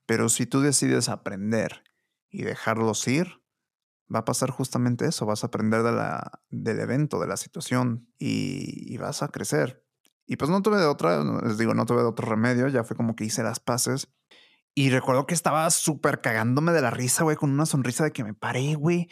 Pero 0.06 0.30
si 0.30 0.46
tú 0.46 0.62
decides 0.62 1.10
aprender 1.10 1.84
y 2.30 2.44
dejarlos 2.44 3.08
ir, 3.08 3.42
va 4.14 4.20
a 4.20 4.26
pasar 4.26 4.50
justamente 4.50 5.06
eso, 5.06 5.26
vas 5.26 5.44
a 5.44 5.48
aprender 5.48 5.84
de 5.84 5.92
la, 5.92 6.42
del 6.50 6.80
evento, 6.80 7.20
de 7.20 7.28
la 7.28 7.38
situación 7.38 8.10
y, 8.18 8.94
y 8.94 8.98
vas 8.98 9.22
a 9.22 9.28
crecer. 9.28 9.86
Y 10.26 10.38
pues 10.38 10.50
no 10.50 10.62
tuve 10.62 10.78
de 10.78 10.86
otra, 10.86 11.24
les 11.44 11.58
digo, 11.58 11.74
no 11.74 11.86
tuve 11.86 12.02
de 12.02 12.08
otro 12.08 12.28
remedio, 12.28 12.68
ya 12.68 12.84
fue 12.84 12.96
como 12.96 13.16
que 13.16 13.26
hice 13.26 13.44
las 13.44 13.60
paces 13.60 14.10
y 14.78 14.92
recuerdo 14.92 15.26
que 15.26 15.34
estaba 15.34 15.68
súper 15.72 16.22
cagándome 16.22 16.72
de 16.72 16.84
la 16.84 16.92
risa, 16.92 17.24
güey, 17.24 17.36
con 17.36 17.50
una 17.50 17.66
sonrisa 17.66 18.04
de 18.04 18.12
que 18.12 18.24
me 18.24 18.36
paré, 18.36 18.76
güey. 18.76 19.10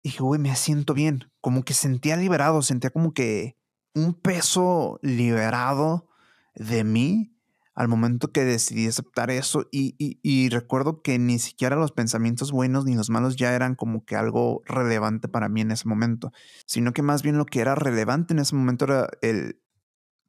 Y 0.00 0.10
dije, 0.10 0.22
güey, 0.22 0.40
me 0.40 0.54
siento 0.54 0.94
bien. 0.94 1.28
Como 1.40 1.64
que 1.64 1.74
sentía 1.74 2.16
liberado, 2.16 2.62
sentía 2.62 2.90
como 2.90 3.12
que 3.12 3.58
un 3.96 4.14
peso 4.14 5.00
liberado 5.02 6.08
de 6.54 6.84
mí 6.84 7.36
al 7.74 7.88
momento 7.88 8.30
que 8.30 8.44
decidí 8.44 8.86
aceptar 8.86 9.32
eso. 9.32 9.66
Y, 9.72 9.96
y, 9.98 10.48
recuerdo 10.50 11.02
que 11.02 11.18
ni 11.18 11.40
siquiera 11.40 11.74
los 11.74 11.90
pensamientos 11.90 12.52
buenos 12.52 12.84
ni 12.84 12.94
los 12.94 13.10
malos 13.10 13.34
ya 13.34 13.56
eran 13.56 13.74
como 13.74 14.04
que 14.04 14.14
algo 14.14 14.62
relevante 14.66 15.26
para 15.26 15.48
mí 15.48 15.62
en 15.62 15.72
ese 15.72 15.88
momento, 15.88 16.30
sino 16.64 16.92
que 16.92 17.02
más 17.02 17.24
bien 17.24 17.38
lo 17.38 17.46
que 17.46 17.58
era 17.58 17.74
relevante 17.74 18.34
en 18.34 18.38
ese 18.38 18.54
momento 18.54 18.84
era 18.84 19.08
el 19.20 19.60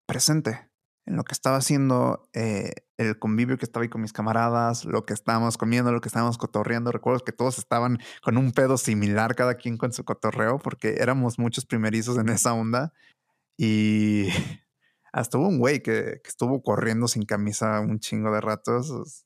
presente 0.08 0.73
en 1.06 1.18
lo 1.18 1.24
que 1.24 1.34
estaba 1.34 1.58
haciendo, 1.58 2.30
eh, 2.34 2.72
el 2.98 3.20
convivio 3.20 3.58
que 3.58 3.66
estaba 3.66 3.84
ahí 3.84 3.90
con 3.90 4.02
mis 4.02 4.14
camaradas, 4.14 4.86
lo 4.86 5.06
que 5.06 5.14
estábamos 5.14 5.58
comiendo, 5.58 5.92
lo 5.92 6.00
que 6.00 6.08
estábamos 6.08 6.38
cotorreando. 6.38 6.92
Recuerdo 6.92 7.26
que 7.26 7.34
todos 7.34 7.58
estaban 7.58 8.00
con 8.22 8.38
un 8.38 8.54
pedo 8.54 8.78
similar, 8.78 9.36
cada 9.36 9.56
quien 9.56 9.78
con 9.78 9.92
su 9.92 10.06
cotorreo, 10.06 10.60
porque 10.60 10.96
éramos 11.00 11.40
muchos 11.40 11.66
primerizos 11.66 12.18
en 12.18 12.30
esa 12.30 12.54
onda. 12.54 12.94
Y 13.58 14.28
hasta 15.12 15.38
hubo 15.38 15.48
un 15.48 15.60
güey 15.60 15.82
que, 15.84 16.22
estuvo 16.24 16.64
corriendo 16.64 17.08
sin 17.08 17.24
camisa 17.24 17.82
un 17.82 18.00
chingo 18.00 18.32
de 18.32 18.40
ratos. 18.40 19.26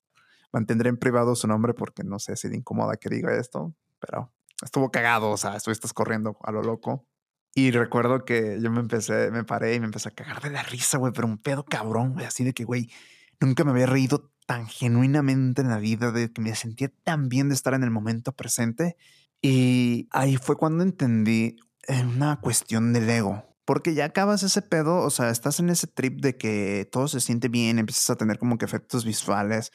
Mantendré 0.51 0.89
en 0.89 0.97
privado 0.97 1.35
su 1.35 1.47
nombre 1.47 1.73
porque 1.73 2.03
no 2.03 2.17
sé 2.17 2.35
si 2.37 2.49
le 2.49 2.57
incomoda 2.57 2.97
que 2.97 3.09
diga 3.09 3.37
esto, 3.37 3.75
pero 3.99 4.33
estuvo 4.63 4.89
cagado, 4.89 5.29
o 5.29 5.37
sea, 5.37 5.55
estuviste 5.55 5.87
corriendo 5.93 6.37
a 6.41 6.51
lo 6.51 6.63
loco. 6.63 7.05
Y 7.53 7.71
recuerdo 7.71 8.23
que 8.23 8.59
yo 8.61 8.69
me 8.71 8.79
empecé, 8.79 9.31
me 9.31 9.43
paré 9.43 9.73
y 9.75 9.79
me 9.79 9.87
empecé 9.87 10.09
a 10.09 10.11
cagar 10.11 10.41
de 10.41 10.51
la 10.51 10.63
risa, 10.63 10.97
güey, 10.97 11.11
pero 11.13 11.27
un 11.27 11.37
pedo 11.37 11.65
cabrón, 11.65 12.13
güey, 12.13 12.25
así 12.25 12.43
de 12.43 12.53
que, 12.53 12.63
güey, 12.63 12.91
nunca 13.39 13.63
me 13.63 13.71
había 13.71 13.87
reído 13.87 14.31
tan 14.45 14.67
genuinamente 14.67 15.61
en 15.61 15.69
la 15.69 15.77
vida, 15.77 16.11
de 16.11 16.31
que 16.31 16.41
me 16.41 16.55
sentía 16.55 16.89
tan 17.03 17.29
bien 17.29 17.49
de 17.49 17.55
estar 17.55 17.73
en 17.73 17.83
el 17.83 17.91
momento 17.91 18.31
presente. 18.31 18.95
Y 19.41 20.07
ahí 20.11 20.37
fue 20.37 20.55
cuando 20.55 20.83
entendí 20.83 21.57
una 21.89 22.39
cuestión 22.39 22.93
del 22.93 23.09
ego. 23.09 23.43
Porque 23.65 23.93
ya 23.93 24.05
acabas 24.05 24.43
ese 24.43 24.61
pedo, 24.61 24.99
o 24.99 25.09
sea, 25.09 25.29
estás 25.29 25.59
en 25.59 25.69
ese 25.69 25.87
trip 25.87 26.21
de 26.21 26.37
que 26.37 26.87
todo 26.89 27.09
se 27.09 27.19
siente 27.19 27.49
bien, 27.49 27.79
empiezas 27.79 28.09
a 28.09 28.15
tener 28.15 28.39
como 28.39 28.57
que 28.57 28.63
efectos 28.63 29.03
visuales 29.03 29.73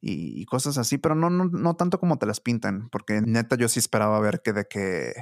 y, 0.00 0.44
cosas 0.46 0.78
así, 0.78 0.98
pero 0.98 1.14
no, 1.16 1.28
no, 1.30 1.46
no 1.46 1.74
tanto 1.74 1.98
como 1.98 2.18
te 2.18 2.26
las 2.26 2.40
pintan, 2.40 2.88
porque 2.90 3.20
neta 3.20 3.56
yo 3.56 3.68
sí 3.68 3.80
esperaba 3.80 4.20
ver 4.20 4.42
que 4.44 4.52
de 4.52 4.66
que 4.68 5.12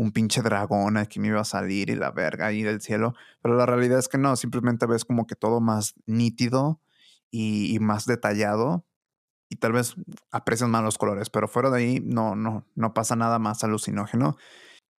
un 0.00 0.12
pinche 0.12 0.40
dragón 0.40 0.96
aquí 0.96 1.20
me 1.20 1.28
iba 1.28 1.42
a 1.42 1.44
salir 1.44 1.90
y 1.90 1.94
la 1.94 2.10
verga 2.10 2.46
ahí 2.46 2.62
del 2.62 2.80
cielo, 2.80 3.14
pero 3.42 3.54
la 3.54 3.66
realidad 3.66 3.98
es 3.98 4.08
que 4.08 4.16
no, 4.16 4.34
simplemente 4.34 4.86
ves 4.86 5.04
como 5.04 5.26
que 5.26 5.36
todo 5.36 5.60
más 5.60 5.94
nítido 6.06 6.80
y, 7.30 7.78
más 7.80 8.06
detallado 8.06 8.86
y 9.50 9.56
tal 9.56 9.72
vez 9.72 9.96
aprecias 10.30 10.70
más 10.70 10.82
los 10.82 10.96
colores, 10.96 11.28
pero 11.28 11.48
fuera 11.48 11.68
de 11.68 11.78
ahí 11.78 12.00
no, 12.02 12.34
no, 12.34 12.66
no 12.74 12.94
pasa 12.94 13.14
nada 13.14 13.38
más 13.38 13.62
alucinógeno. 13.62 14.36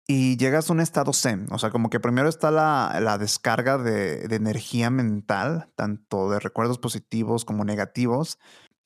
Y 0.07 0.37
llegas 0.37 0.69
a 0.69 0.73
un 0.73 0.81
estado 0.81 1.13
zen, 1.13 1.47
o 1.51 1.57
sea, 1.57 1.71
como 1.71 1.89
que 1.89 1.99
primero 1.99 2.29
está 2.29 2.51
la, 2.51 2.99
la 3.01 3.17
descarga 3.17 3.79
de, 3.79 4.27
de, 4.27 4.35
energía 4.35 4.91
mental, 4.91 5.71
tanto 5.75 6.29
de 6.29 6.39
recuerdos 6.39 6.77
positivos 6.77 7.43
como 7.43 7.65
negativos. 7.65 8.37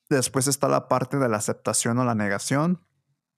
Después 0.08 0.46
está 0.46 0.68
la 0.68 0.88
parte 0.88 1.18
de 1.18 1.28
la 1.28 1.38
aceptación 1.38 1.98
o 1.98 2.04
la 2.04 2.14
negación. 2.14 2.80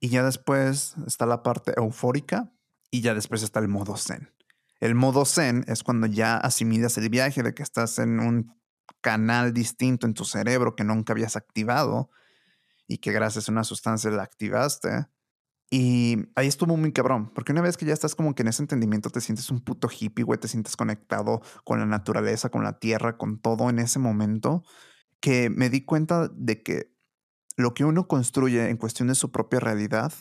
Y 0.01 0.11
ya 0.11 0.23
después 0.23 0.97
está 1.07 1.25
la 1.27 1.43
parte 1.43 1.73
eufórica, 1.77 2.53
y 2.91 3.01
ya 3.01 3.15
después 3.15 3.43
está 3.43 3.61
el 3.61 3.69
modo 3.69 3.97
zen. 3.97 4.33
El 4.81 4.95
modo 4.95 5.25
zen 5.25 5.65
es 5.67 5.83
cuando 5.83 6.07
ya 6.07 6.37
asimilas 6.37 6.97
el 6.99 7.09
viaje 7.09 7.43
de 7.43 7.55
que 7.55 7.63
estás 7.63 7.99
en 7.99 8.21
un 8.21 8.55
canal 9.01 9.53
distinto 9.53 10.07
en 10.07 10.15
tu 10.15 10.25
cerebro 10.25 10.77
que 10.77 10.85
nunca 10.85 11.13
habías 11.13 11.37
activado 11.37 12.11
y 12.87 12.99
que 12.99 13.13
gracias 13.13 13.49
a 13.49 13.53
una 13.53 13.65
sustancia 13.65 14.11
la 14.11 14.23
activaste. 14.23 15.07
Y 15.71 16.17
ahí 16.35 16.47
estuvo 16.47 16.77
muy 16.79 16.93
cabrón, 16.93 17.31
porque 17.35 17.53
una 17.53 17.61
vez 17.61 17.77
que 17.77 17.85
ya 17.85 17.93
estás 17.93 18.15
como 18.15 18.35
que 18.35 18.43
en 18.43 18.49
ese 18.49 18.63
entendimiento 18.63 19.11
te 19.11 19.21
sientes 19.21 19.51
un 19.51 19.61
puto 19.61 19.89
hippie, 19.89 20.25
güey, 20.25 20.41
te 20.41 20.49
sientes 20.49 20.77
conectado 20.77 21.43
con 21.65 21.79
la 21.79 21.85
naturaleza, 21.85 22.49
con 22.49 22.65
la 22.65 22.79
tierra, 22.79 23.19
con 23.19 23.39
todo 23.39 23.69
en 23.69 23.79
ese 23.79 23.99
momento, 23.99 24.65
que 25.21 25.51
me 25.51 25.69
di 25.69 25.85
cuenta 25.85 26.29
de 26.29 26.63
que 26.63 26.95
lo 27.57 27.75
que 27.75 27.85
uno 27.85 28.09
construye 28.09 28.71
en 28.71 28.79
cuestión 28.79 29.09
de 29.09 29.15
su 29.15 29.31
propia 29.31 29.61
realidad 29.61 30.13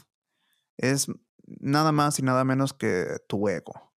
es 0.75 1.07
nada 1.47 1.91
más 1.91 2.19
y 2.19 2.23
nada 2.23 2.43
menos 2.43 2.73
que 2.73 3.17
tu 3.27 3.47
ego. 3.49 3.93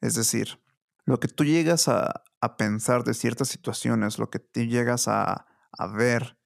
Es 0.00 0.14
decir, 0.14 0.60
lo 1.04 1.20
que 1.20 1.28
tú 1.28 1.44
llegas 1.44 1.88
a, 1.88 2.24
pensar 2.58 3.04
de 3.04 3.14
ciertas 3.14 3.48
situaciones, 3.48 4.18
lo 4.18 4.28
que 4.28 4.40
tú 4.40 4.60
llegas 4.60 5.06
a, 5.06 5.46
ver 5.94 6.36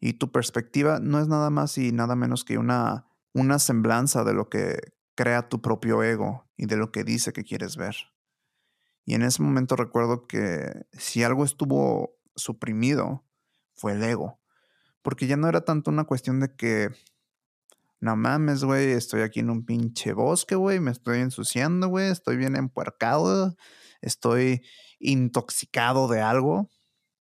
y 0.00 0.14
tu 0.14 0.32
perspectiva 0.32 0.98
no 1.00 1.20
es 1.20 1.28
nada 1.28 1.50
más 1.50 1.78
y 1.78 1.92
nada 1.92 2.16
menos 2.16 2.44
que 2.44 2.58
una, 2.58 3.06
una 3.32 3.58
semblanza 3.58 4.24
de 4.24 4.34
lo 4.34 4.48
que 4.48 4.78
crea 5.14 5.48
tu 5.48 5.62
propio 5.62 6.02
ego 6.02 6.50
y 6.56 6.66
de 6.66 6.76
lo 6.76 6.90
que 6.90 7.04
dice 7.04 7.32
que 7.32 7.44
quieres 7.44 7.76
ver. 7.76 7.94
Y 9.04 9.14
en 9.14 9.22
ese 9.22 9.42
momento 9.42 9.76
recuerdo 9.76 10.26
que 10.26 10.86
si 10.92 11.22
algo 11.22 11.44
estuvo 11.44 12.18
suprimido, 12.34 13.24
fue 13.74 13.92
el 13.92 14.02
ego. 14.02 14.40
Porque 15.02 15.26
ya 15.26 15.36
no 15.36 15.48
era 15.48 15.64
tanto 15.64 15.90
una 15.90 16.04
cuestión 16.04 16.40
de 16.40 16.54
que 16.54 16.90
no 18.02 18.16
mames, 18.16 18.64
güey, 18.64 18.90
estoy 18.90 19.22
aquí 19.22 19.38
en 19.38 19.48
un 19.48 19.64
pinche 19.64 20.12
bosque, 20.12 20.56
güey, 20.56 20.80
me 20.80 20.90
estoy 20.90 21.20
ensuciando, 21.20 21.86
güey, 21.86 22.10
estoy 22.10 22.36
bien 22.36 22.56
empuercado, 22.56 23.56
estoy 24.00 24.62
intoxicado 24.98 26.08
de 26.08 26.20
algo, 26.20 26.68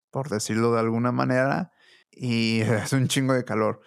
por 0.09 0.29
decirlo 0.29 0.73
de 0.73 0.79
alguna 0.79 1.11
manera, 1.11 1.71
y 2.11 2.61
es 2.61 2.93
un 2.93 3.07
chingo 3.07 3.33
de 3.33 3.45
calor. 3.45 3.81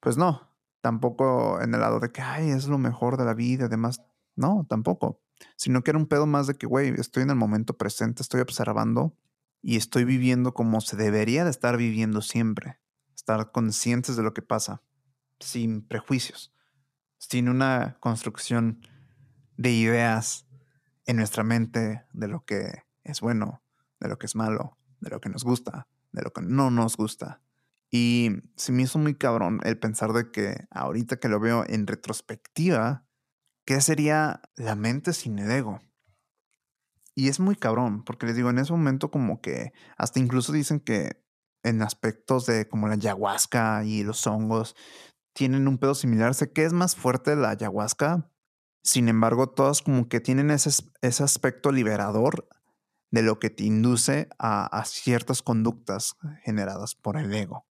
Pues 0.00 0.18
no, 0.18 0.54
tampoco 0.82 1.62
en 1.62 1.72
el 1.72 1.80
lado 1.80 1.98
de 1.98 2.12
que, 2.12 2.20
ay, 2.20 2.50
es 2.50 2.68
lo 2.68 2.76
mejor 2.76 3.16
de 3.16 3.24
la 3.24 3.32
vida, 3.32 3.64
además, 3.64 4.02
no, 4.36 4.66
tampoco, 4.68 5.22
sino 5.56 5.82
que 5.82 5.92
era 5.92 5.98
un 5.98 6.08
pedo 6.08 6.26
más 6.26 6.46
de 6.46 6.56
que, 6.56 6.66
güey, 6.66 6.90
estoy 6.98 7.22
en 7.22 7.30
el 7.30 7.36
momento 7.36 7.78
presente, 7.78 8.22
estoy 8.22 8.42
observando 8.42 9.16
y 9.62 9.76
estoy 9.78 10.04
viviendo 10.04 10.52
como 10.52 10.82
se 10.82 10.94
debería 10.94 11.44
de 11.44 11.50
estar 11.50 11.78
viviendo 11.78 12.20
siempre, 12.20 12.78
estar 13.16 13.50
conscientes 13.50 14.14
de 14.16 14.22
lo 14.22 14.34
que 14.34 14.42
pasa 14.42 14.82
sin 15.40 15.86
prejuicios, 15.86 16.52
sin 17.18 17.48
una 17.48 17.96
construcción 18.00 18.80
de 19.56 19.72
ideas 19.72 20.46
en 21.06 21.16
nuestra 21.16 21.42
mente 21.42 22.04
de 22.12 22.28
lo 22.28 22.44
que 22.44 22.84
es 23.04 23.20
bueno, 23.20 23.62
de 24.00 24.08
lo 24.08 24.18
que 24.18 24.26
es 24.26 24.36
malo, 24.36 24.78
de 25.00 25.10
lo 25.10 25.20
que 25.20 25.28
nos 25.28 25.44
gusta, 25.44 25.88
de 26.12 26.22
lo 26.22 26.32
que 26.32 26.42
no 26.42 26.70
nos 26.70 26.96
gusta. 26.96 27.40
Y 27.90 28.30
se 28.56 28.72
me 28.72 28.82
hizo 28.82 28.98
muy 28.98 29.14
cabrón 29.14 29.60
el 29.64 29.78
pensar 29.78 30.12
de 30.12 30.30
que 30.30 30.66
ahorita 30.70 31.18
que 31.18 31.28
lo 31.28 31.40
veo 31.40 31.64
en 31.66 31.86
retrospectiva, 31.86 33.06
¿qué 33.64 33.80
sería 33.80 34.42
la 34.56 34.74
mente 34.74 35.12
sin 35.12 35.38
el 35.38 35.50
ego? 35.50 35.80
Y 37.14 37.28
es 37.28 37.40
muy 37.40 37.56
cabrón, 37.56 38.04
porque 38.04 38.26
les 38.26 38.36
digo, 38.36 38.50
en 38.50 38.58
ese 38.58 38.72
momento 38.72 39.10
como 39.10 39.40
que 39.40 39.72
hasta 39.96 40.20
incluso 40.20 40.52
dicen 40.52 40.78
que 40.78 41.24
en 41.64 41.82
aspectos 41.82 42.46
de 42.46 42.68
como 42.68 42.86
la 42.86 42.94
ayahuasca 42.94 43.84
y 43.84 44.04
los 44.04 44.26
hongos, 44.26 44.76
tienen 45.38 45.68
un 45.68 45.78
pedo 45.78 45.94
similar. 45.94 46.34
Sé 46.34 46.50
que 46.50 46.64
es 46.64 46.72
más 46.72 46.96
fuerte 46.96 47.36
la 47.36 47.50
ayahuasca. 47.50 48.28
Sin 48.82 49.08
embargo, 49.08 49.48
todas 49.48 49.82
como 49.82 50.08
que 50.08 50.20
tienen 50.20 50.50
ese, 50.50 50.70
ese 51.00 51.22
aspecto 51.22 51.70
liberador 51.70 52.48
de 53.12 53.22
lo 53.22 53.38
que 53.38 53.48
te 53.48 53.62
induce 53.62 54.28
a, 54.40 54.82
ciertas 54.84 55.42
conductas 55.42 56.16
generadas 56.42 56.96
por 56.96 57.16
el 57.16 57.32
ego. 57.32 57.68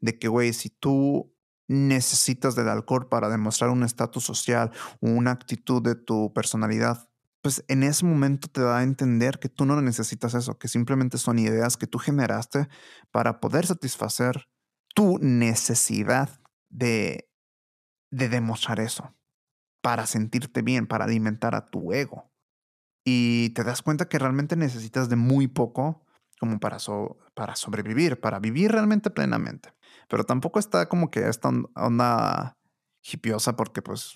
De 0.00 0.18
que, 0.18 0.26
güey, 0.26 0.52
si 0.52 0.68
tú 0.68 1.32
necesitas 1.68 2.56
del 2.56 2.68
alcohol 2.68 3.08
para 3.08 3.28
demostrar 3.28 3.70
un 3.70 3.84
estatus 3.84 4.24
social 4.24 4.72
o 5.00 5.10
una 5.10 5.30
actitud 5.30 5.80
de 5.80 5.94
tu 5.94 6.32
personalidad, 6.32 7.08
pues 7.40 7.64
en 7.68 7.84
ese 7.84 8.04
momento 8.04 8.48
te 8.48 8.62
da 8.62 8.78
a 8.78 8.82
entender 8.82 9.38
que 9.38 9.48
tú 9.48 9.64
no 9.64 9.80
necesitas 9.80 10.34
eso, 10.34 10.58
que 10.58 10.66
simplemente 10.66 11.18
son 11.18 11.38
ideas 11.38 11.76
que 11.76 11.86
tú 11.86 11.98
generaste 11.98 12.66
para 13.12 13.38
poder 13.38 13.64
satisfacer 13.64 14.48
tu 14.92 15.18
necesidad 15.20 16.40
de, 16.74 17.30
de 18.10 18.28
demostrar 18.28 18.80
eso, 18.80 19.14
para 19.80 20.06
sentirte 20.06 20.62
bien, 20.62 20.86
para 20.86 21.04
alimentar 21.04 21.54
a 21.54 21.66
tu 21.66 21.92
ego. 21.92 22.30
Y 23.04 23.50
te 23.50 23.64
das 23.64 23.82
cuenta 23.82 24.08
que 24.08 24.18
realmente 24.18 24.56
necesitas 24.56 25.08
de 25.08 25.16
muy 25.16 25.46
poco 25.46 26.04
como 26.40 26.58
para, 26.58 26.78
para 27.34 27.56
sobrevivir, 27.56 28.20
para 28.20 28.40
vivir 28.40 28.72
realmente 28.72 29.10
plenamente. 29.10 29.72
Pero 30.08 30.24
tampoco 30.24 30.58
está 30.58 30.88
como 30.88 31.10
que 31.10 31.28
esta 31.28 31.50
onda 31.74 32.56
hipiosa 33.02 33.56
porque 33.56 33.82
pues 33.82 34.14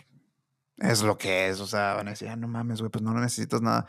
es 0.79 1.03
lo 1.03 1.17
que 1.19 1.49
es. 1.49 1.61
O 1.61 1.67
sea, 1.67 1.95
van 1.95 2.09
a 2.09 2.11
decir, 2.11 2.29
ah, 2.29 2.37
no 2.37 2.49
mames, 2.49 2.81
güey, 2.81 2.91
pues 2.91 3.03
no 3.03 3.13
necesitas 3.15 3.63
nada. 3.63 3.87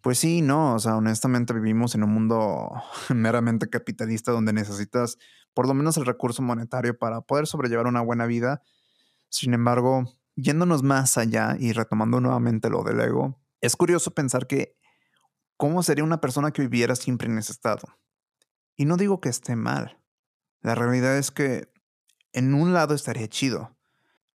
Pues 0.00 0.18
sí, 0.18 0.40
no, 0.40 0.74
o 0.74 0.78
sea, 0.78 0.96
honestamente 0.96 1.52
vivimos 1.52 1.94
en 1.94 2.02
un 2.02 2.10
mundo 2.10 2.70
meramente 3.14 3.68
capitalista 3.68 4.32
donde 4.32 4.52
necesitas 4.54 5.18
por 5.54 5.66
lo 5.66 5.74
menos 5.74 5.96
el 5.96 6.06
recurso 6.06 6.42
monetario 6.42 6.98
para 6.98 7.20
poder 7.20 7.46
sobrellevar 7.46 7.86
una 7.86 8.00
buena 8.00 8.26
vida. 8.26 8.62
Sin 9.28 9.54
embargo, 9.54 10.04
yéndonos 10.36 10.82
más 10.82 11.18
allá 11.18 11.56
y 11.58 11.72
retomando 11.72 12.20
nuevamente 12.20 12.70
lo 12.70 12.82
del 12.82 13.00
ego, 13.00 13.38
es 13.60 13.76
curioso 13.76 14.12
pensar 14.12 14.46
que 14.46 14.76
cómo 15.56 15.82
sería 15.82 16.04
una 16.04 16.20
persona 16.20 16.52
que 16.52 16.62
viviera 16.62 16.96
siempre 16.96 17.28
en 17.28 17.38
ese 17.38 17.52
estado. 17.52 17.88
Y 18.76 18.86
no 18.86 18.96
digo 18.96 19.20
que 19.20 19.28
esté 19.28 19.56
mal. 19.56 19.98
La 20.62 20.74
realidad 20.74 21.18
es 21.18 21.30
que 21.30 21.70
en 22.32 22.54
un 22.54 22.72
lado 22.72 22.94
estaría 22.94 23.28
chido. 23.28 23.76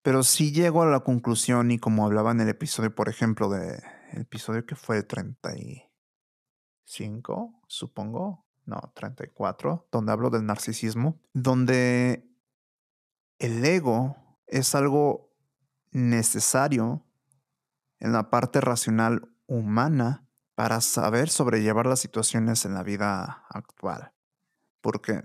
Pero 0.01 0.23
si 0.23 0.51
llego 0.51 0.83
a 0.83 0.87
la 0.87 0.99
conclusión 0.99 1.71
y 1.71 1.79
como 1.79 2.05
hablaba 2.05 2.31
en 2.31 2.41
el 2.41 2.49
episodio, 2.49 2.93
por 2.93 3.07
ejemplo, 3.07 3.49
de 3.49 3.81
el 4.11 4.21
episodio 4.21 4.65
que 4.65 4.75
fue 4.75 4.97
el 4.97 5.07
35, 5.07 7.61
supongo, 7.67 8.42
no, 8.65 8.91
34, 8.93 9.87
donde 9.91 10.11
hablo 10.11 10.29
del 10.29 10.45
narcisismo, 10.45 11.19
donde 11.33 12.29
el 13.39 13.63
ego 13.63 14.15
es 14.47 14.75
algo 14.75 15.33
necesario 15.91 17.05
en 17.99 18.13
la 18.13 18.29
parte 18.29 18.61
racional 18.61 19.29
humana 19.47 20.27
para 20.55 20.81
saber 20.81 21.29
sobrellevar 21.29 21.85
las 21.85 21.99
situaciones 21.99 22.65
en 22.65 22.73
la 22.73 22.83
vida 22.83 23.45
actual. 23.49 24.13
Porque 24.81 25.23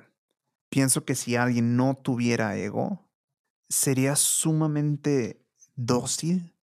pienso 0.68 1.04
que 1.04 1.14
si 1.14 1.36
alguien 1.36 1.76
no 1.76 1.96
tuviera 1.96 2.56
ego, 2.56 3.08
sería 3.68 4.16
sumamente 4.16 5.44
dócil 5.74 6.54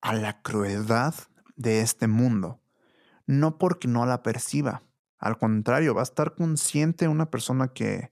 a 0.00 0.14
la 0.14 0.42
crueldad 0.42 1.14
de 1.56 1.80
este 1.80 2.06
mundo. 2.06 2.60
No 3.26 3.58
porque 3.58 3.88
no 3.88 4.06
la 4.06 4.22
perciba, 4.22 4.82
al 5.20 5.36
contrario, 5.36 5.94
va 5.94 6.00
a 6.00 6.04
estar 6.04 6.34
consciente 6.34 7.06
una 7.06 7.30
persona 7.30 7.68
que, 7.68 8.10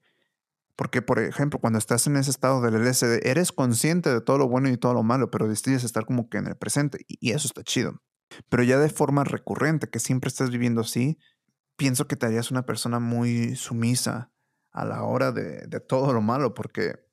porque 0.77 1.00
por 1.00 1.19
ejemplo, 1.19 1.59
cuando 1.59 1.79
estás 1.79 2.07
en 2.07 2.17
ese 2.17 2.31
estado 2.31 2.61
del 2.61 2.75
LSD, 2.75 3.27
eres 3.27 3.50
consciente 3.50 4.12
de 4.12 4.21
todo 4.21 4.37
lo 4.37 4.49
bueno 4.49 4.69
y 4.69 4.77
todo 4.77 4.93
lo 4.93 5.03
malo, 5.03 5.31
pero 5.31 5.49
decides 5.49 5.85
estar 5.85 6.05
como 6.05 6.29
que 6.29 6.37
en 6.37 6.47
el 6.47 6.57
presente 6.57 7.05
y 7.09 7.33
eso 7.33 7.47
está 7.47 7.65
chido. 7.65 8.03
Pero 8.50 8.62
ya 8.62 8.79
de 8.79 8.91
forma 8.91 9.25
recurrente, 9.25 9.88
que 9.88 10.00
siempre 10.00 10.29
estás 10.29 10.50
viviendo 10.50 10.83
así, 10.83 11.19
pienso 11.77 12.07
que 12.07 12.17
te 12.17 12.27
harías 12.27 12.50
una 12.50 12.67
persona 12.67 13.00
muy 13.00 13.57
sumisa 13.57 14.31
a 14.71 14.85
la 14.85 15.03
hora 15.03 15.33
de, 15.33 15.67
de 15.67 15.81
todo 15.81 16.12
lo 16.12 16.21
malo, 16.21 16.53
porque 16.53 17.07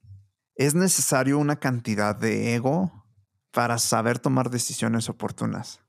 es 0.56 0.76
necesario 0.76 1.40
una 1.40 1.56
cantidad 1.56 2.16
de 2.18 2.54
ego 2.54 3.06
para 3.52 3.78
saber 3.78 4.20
tomar 4.20 4.50
decisiones 4.50 5.08
oportunas, 5.08 5.80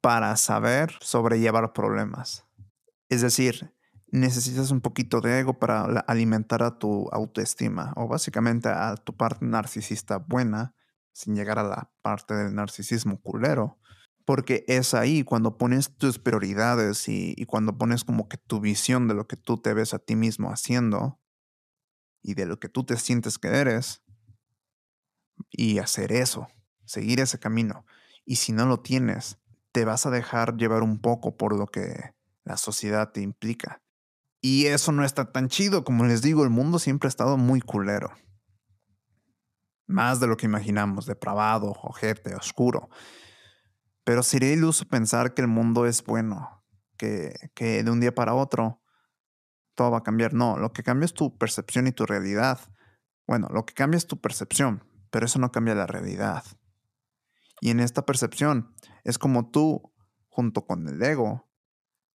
para 0.00 0.34
saber 0.36 0.94
sobrellevar 1.00 1.74
problemas. 1.74 2.43
Es 3.14 3.20
decir, 3.20 3.72
necesitas 4.10 4.72
un 4.72 4.80
poquito 4.80 5.20
de 5.20 5.38
ego 5.38 5.60
para 5.60 5.84
alimentar 5.84 6.64
a 6.64 6.80
tu 6.80 7.08
autoestima 7.12 7.92
o 7.94 8.08
básicamente 8.08 8.68
a 8.68 8.96
tu 8.96 9.16
parte 9.16 9.46
narcisista 9.46 10.18
buena 10.18 10.74
sin 11.12 11.36
llegar 11.36 11.60
a 11.60 11.62
la 11.62 11.92
parte 12.02 12.34
del 12.34 12.56
narcisismo 12.56 13.20
culero. 13.22 13.78
Porque 14.24 14.64
es 14.66 14.94
ahí 14.94 15.22
cuando 15.22 15.58
pones 15.58 15.96
tus 15.96 16.18
prioridades 16.18 17.08
y, 17.08 17.36
cuando 17.46 17.78
pones 17.78 18.02
como 18.02 18.28
que 18.28 18.36
tu 18.36 18.58
visión 18.58 19.06
de 19.06 19.14
lo 19.14 19.28
que 19.28 19.36
tú 19.36 19.62
te 19.62 19.74
ves 19.74 19.94
a 19.94 20.00
ti 20.00 20.16
mismo 20.16 20.50
haciendo 20.50 21.20
y 22.20 22.34
de 22.34 22.46
lo 22.46 22.58
que 22.58 22.68
tú 22.68 22.82
te 22.82 22.96
sientes 22.96 23.38
que 23.38 23.46
eres 23.46 24.02
y 25.52 25.78
hacer 25.78 26.10
eso, 26.10 26.48
seguir 26.84 27.20
ese 27.20 27.38
camino. 27.38 27.86
Y 28.24 28.36
si 28.36 28.50
no 28.50 28.66
lo 28.66 28.80
tienes, 28.80 29.38
te 29.70 29.84
vas 29.84 30.04
a 30.04 30.10
dejar 30.10 30.56
llevar 30.56 30.82
un 30.82 31.00
poco 31.00 31.36
por 31.36 31.56
lo 31.56 31.68
que 31.68 32.13
la 32.44 32.56
sociedad 32.56 33.12
te 33.12 33.20
implica. 33.20 33.82
Y 34.40 34.66
eso 34.66 34.92
no 34.92 35.04
está 35.04 35.32
tan 35.32 35.48
chido, 35.48 35.84
como 35.84 36.04
les 36.04 36.20
digo, 36.20 36.44
el 36.44 36.50
mundo 36.50 36.78
siempre 36.78 37.06
ha 37.06 37.08
estado 37.08 37.36
muy 37.36 37.60
culero. 37.60 38.12
Más 39.86 40.20
de 40.20 40.26
lo 40.26 40.36
que 40.36 40.46
imaginamos, 40.46 41.06
depravado, 41.06 41.72
ojete, 41.82 42.34
oscuro. 42.34 42.88
Pero 44.04 44.22
sería 44.22 44.52
iluso 44.52 44.86
pensar 44.86 45.32
que 45.32 45.42
el 45.42 45.48
mundo 45.48 45.86
es 45.86 46.04
bueno, 46.04 46.62
que, 46.98 47.50
que 47.54 47.82
de 47.82 47.90
un 47.90 48.00
día 48.00 48.14
para 48.14 48.34
otro 48.34 48.82
todo 49.74 49.90
va 49.90 49.98
a 49.98 50.02
cambiar. 50.02 50.34
No, 50.34 50.58
lo 50.58 50.72
que 50.72 50.82
cambia 50.82 51.06
es 51.06 51.14
tu 51.14 51.36
percepción 51.36 51.86
y 51.86 51.92
tu 51.92 52.06
realidad. 52.06 52.60
Bueno, 53.26 53.48
lo 53.50 53.64
que 53.64 53.74
cambia 53.74 53.96
es 53.96 54.06
tu 54.06 54.20
percepción, 54.20 54.84
pero 55.10 55.26
eso 55.26 55.38
no 55.38 55.50
cambia 55.52 55.74
la 55.74 55.86
realidad. 55.86 56.44
Y 57.60 57.70
en 57.70 57.80
esta 57.80 58.04
percepción 58.04 58.74
es 59.04 59.18
como 59.18 59.50
tú, 59.50 59.92
junto 60.28 60.66
con 60.66 60.86
el 60.86 61.02
ego, 61.02 61.48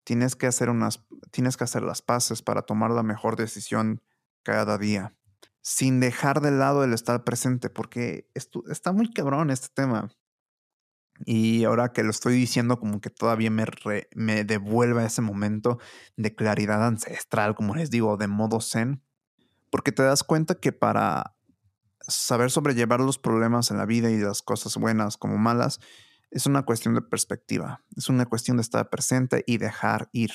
tienes 0.08 0.36
que 0.36 0.46
hacer 0.46 0.70
unas, 0.70 1.04
tienes 1.30 1.58
que 1.58 1.64
hacer 1.64 1.82
las 1.82 2.00
paces 2.00 2.40
para 2.40 2.62
tomar 2.62 2.90
la 2.90 3.02
mejor 3.02 3.36
decisión 3.36 4.00
cada 4.42 4.78
día, 4.78 5.14
sin 5.60 6.00
dejar 6.00 6.40
de 6.40 6.50
lado 6.50 6.82
el 6.82 6.94
estar 6.94 7.24
presente, 7.24 7.68
porque 7.68 8.30
esto, 8.32 8.64
está 8.70 8.92
muy 8.92 9.12
cabrón 9.12 9.50
este 9.50 9.68
tema. 9.68 10.08
Y 11.26 11.64
ahora 11.64 11.92
que 11.92 12.04
lo 12.04 12.08
estoy 12.08 12.32
diciendo, 12.36 12.80
como 12.80 13.02
que 13.02 13.10
todavía 13.10 13.50
me, 13.50 13.66
me 14.14 14.44
devuelve 14.44 15.04
ese 15.04 15.20
momento 15.20 15.78
de 16.16 16.34
claridad 16.34 16.86
ancestral, 16.86 17.54
como 17.54 17.74
les 17.74 17.90
digo, 17.90 18.16
de 18.16 18.28
modo 18.28 18.62
zen, 18.62 19.02
porque 19.70 19.92
te 19.92 20.04
das 20.04 20.24
cuenta 20.24 20.54
que 20.54 20.72
para 20.72 21.36
saber 22.00 22.50
sobrellevar 22.50 23.00
los 23.00 23.18
problemas 23.18 23.70
en 23.70 23.76
la 23.76 23.84
vida 23.84 24.10
y 24.10 24.16
las 24.16 24.40
cosas 24.40 24.74
buenas 24.78 25.18
como 25.18 25.36
malas, 25.36 25.80
es 26.30 26.46
una 26.46 26.64
cuestión 26.64 26.94
de 26.94 27.02
perspectiva, 27.02 27.84
es 27.96 28.08
una 28.08 28.26
cuestión 28.26 28.56
de 28.56 28.62
estar 28.62 28.88
presente 28.90 29.44
y 29.46 29.58
dejar 29.58 30.08
ir. 30.12 30.30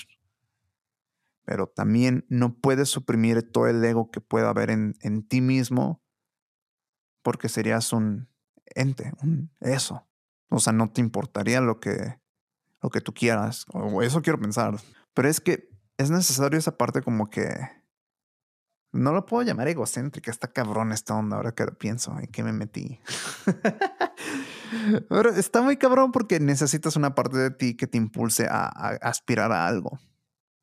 Pero 1.46 1.68
también 1.68 2.26
no 2.30 2.56
puedes 2.56 2.90
suprimir 2.90 3.52
todo 3.52 3.68
el 3.68 3.84
ego 3.84 4.10
que 4.12 4.22
pueda 4.22 4.50
haber 4.50 4.70
en, 4.70 4.96
en 5.02 5.28
ti 5.28 5.42
mismo 5.42 6.02
porque 7.22 7.50
serías 7.50 7.92
un 7.94 8.30
ente, 8.66 9.12
un 9.22 9.52
eso. 9.60 10.06
O 10.50 10.60
sea, 10.60 10.74
no 10.74 10.92
te 10.92 11.02
importaría 11.02 11.62
lo 11.62 11.80
que, 11.80 12.20
lo 12.82 12.90
que 12.90 13.02
tú 13.02 13.14
quieras, 13.14 13.66
o 13.74 14.02
eso 14.04 14.22
quiero 14.22 14.40
pensar. 14.40 14.76
Pero 15.14 15.28
es 15.28 15.40
que 15.40 15.70
es 15.98 16.12
necesario 16.12 16.60
esa 16.60 16.78
parte 16.78 17.02
como 17.02 17.30
que... 17.30 17.50
No 18.92 19.12
lo 19.12 19.26
puedo 19.26 19.42
llamar 19.42 19.68
egocéntrica, 19.68 20.30
está 20.30 20.54
cabrón 20.54 20.92
esta 20.92 21.16
onda 21.16 21.38
ahora 21.38 21.54
que 21.54 21.66
lo 21.66 21.76
pienso, 21.76 22.16
en 22.20 22.28
qué 22.28 22.44
me 22.44 22.54
metí. 22.54 23.00
Pero 25.10 25.30
está 25.30 25.62
muy 25.62 25.78
cabrón 25.78 26.12
porque 26.12 26.40
necesitas 26.40 26.96
una 26.96 27.16
parte 27.16 27.38
de 27.38 27.52
ti 27.52 27.76
que 27.76 27.88
te 27.88 27.98
impulse 27.98 28.48
a, 28.50 28.68
aspirar 29.02 29.52
a 29.52 29.68
algo, 29.68 30.00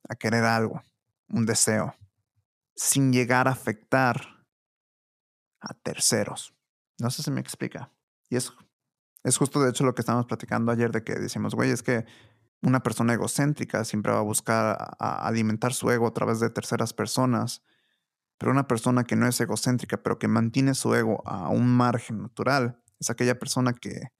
a 0.08 0.14
querer 0.14 0.44
algo, 0.44 0.82
un 1.28 1.46
deseo, 1.46 1.94
sin 2.74 3.12
llegar 3.12 3.48
a 3.48 3.52
afectar 3.52 4.44
a 5.61 5.74
terceros. 5.74 6.54
No 6.98 7.11
sé 7.11 7.22
si 7.22 7.30
me 7.30 7.40
explica. 7.40 7.92
Y 8.28 8.37
es, 8.37 8.52
es 9.24 9.37
justo 9.37 9.62
de 9.62 9.70
hecho 9.70 9.85
lo 9.85 9.94
que 9.94 10.02
estábamos 10.02 10.26
platicando 10.26 10.72
ayer 10.72 10.92
de 10.92 11.04
que 11.04 11.14
decimos, 11.14 11.54
güey, 11.54 11.70
es 11.70 11.82
que 11.82 12.06
una 12.62 12.82
persona 12.82 13.14
egocéntrica 13.14 13.85
siempre 13.85 14.12
va 14.12 14.18
a 14.18 14.22
buscar 14.22 14.96
alimentar 14.98 15.72
su 15.72 15.90
ego 15.90 16.06
a 16.06 16.14
través 16.14 16.40
de 16.40 16.50
terceras 16.50 16.92
personas. 16.92 17.62
Pero 18.38 18.52
una 18.52 18.66
persona 18.66 19.04
que 19.04 19.16
no 19.16 19.26
es 19.26 19.40
egocéntrica, 19.40 20.02
pero 20.02 20.18
que 20.18 20.28
mantiene 20.28 20.74
su 20.74 20.94
ego 20.94 21.22
a 21.26 21.48
un 21.48 21.68
margen 21.76 22.22
natural, 22.22 22.82
es 23.00 23.10
aquella 23.10 23.38
persona 23.38 23.72
que 23.72 24.12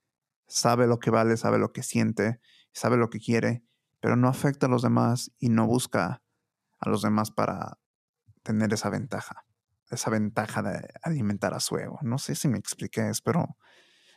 sabe 0.47 0.87
lo 0.87 0.99
que 0.99 1.11
vale, 1.11 1.37
sabe 1.37 1.57
lo 1.57 1.71
que 1.71 1.83
siente, 1.83 2.41
sabe 2.73 2.97
lo 2.97 3.09
que 3.09 3.19
quiere, 3.19 3.63
pero 4.01 4.15
no 4.15 4.27
afecta 4.27 4.65
a 4.65 4.69
los 4.69 4.81
demás 4.81 5.31
y 5.39 5.49
no 5.49 5.65
busca 5.67 6.21
a 6.79 6.89
los 6.89 7.03
demás 7.03 7.31
para 7.31 7.77
tener 8.43 8.73
esa 8.73 8.89
ventaja, 8.89 9.45
esa 9.89 10.09
ventaja 10.09 10.61
de 10.63 10.89
alimentar 11.03 11.53
a 11.53 11.59
su 11.59 11.77
ego. 11.77 11.99
No 12.01 12.17
sé 12.17 12.35
si 12.35 12.47
me 12.47 12.57
expliqué, 12.57 13.07
espero, 13.09 13.55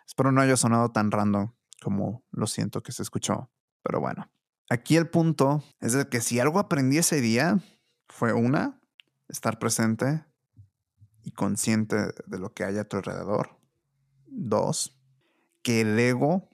espero 0.07 0.33
no 0.33 0.41
haya 0.41 0.57
sonado 0.57 0.91
tan 0.91 1.11
random 1.11 1.53
como 1.83 2.25
lo 2.31 2.47
siento 2.47 2.83
que 2.83 2.93
se 2.93 3.03
escuchó, 3.03 3.51
pero 3.83 4.01
bueno. 4.01 4.31
Aquí 4.71 4.97
el 4.97 5.11
punto 5.11 5.63
es 5.81 5.93
de 5.93 6.09
que 6.09 6.23
si 6.23 6.41
algo 6.41 6.59
aprendí 6.59 6.97
ese 6.97 7.21
día 7.21 7.61
fue 8.09 8.33
una, 8.33 8.81
estar 9.29 9.59
presente 9.59 10.25
y 11.23 11.33
consciente 11.33 11.97
de 12.27 12.39
lo 12.39 12.55
que 12.55 12.65
hay 12.65 12.79
a 12.79 12.89
tu 12.89 12.97
alrededor. 12.97 13.64
Dos, 14.37 14.99
que 15.63 15.81
el 15.83 15.99
ego 15.99 16.51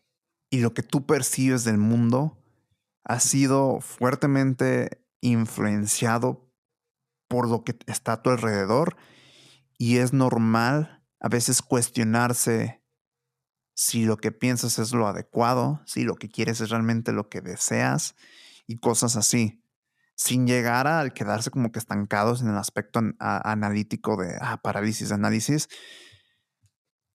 y 0.50 0.60
lo 0.60 0.74
que 0.74 0.82
tú 0.82 1.06
percibes 1.06 1.64
del 1.64 1.78
mundo 1.78 2.42
ha 3.04 3.20
sido 3.20 3.80
fuertemente 3.80 5.04
influenciado 5.20 6.50
por 7.28 7.48
lo 7.48 7.64
que 7.64 7.78
está 7.86 8.14
a 8.14 8.22
tu 8.22 8.30
alrededor 8.30 8.96
y 9.78 9.98
es 9.98 10.12
normal 10.12 11.02
a 11.20 11.28
veces 11.28 11.62
cuestionarse 11.62 12.82
si 13.74 14.04
lo 14.04 14.18
que 14.18 14.32
piensas 14.32 14.78
es 14.78 14.92
lo 14.92 15.06
adecuado, 15.06 15.80
si 15.86 16.02
lo 16.02 16.16
que 16.16 16.28
quieres 16.28 16.60
es 16.60 16.70
realmente 16.70 17.12
lo 17.12 17.30
que 17.30 17.40
deseas 17.40 18.14
y 18.66 18.76
cosas 18.76 19.16
así, 19.16 19.64
sin 20.14 20.46
llegar 20.46 20.86
a 20.86 21.08
quedarse 21.08 21.50
como 21.50 21.72
que 21.72 21.78
estancados 21.78 22.42
en 22.42 22.48
el 22.48 22.56
aspecto 22.56 23.00
analítico 23.18 24.16
de 24.16 24.36
ah, 24.40 24.60
parálisis 24.62 25.12
análisis, 25.12 25.68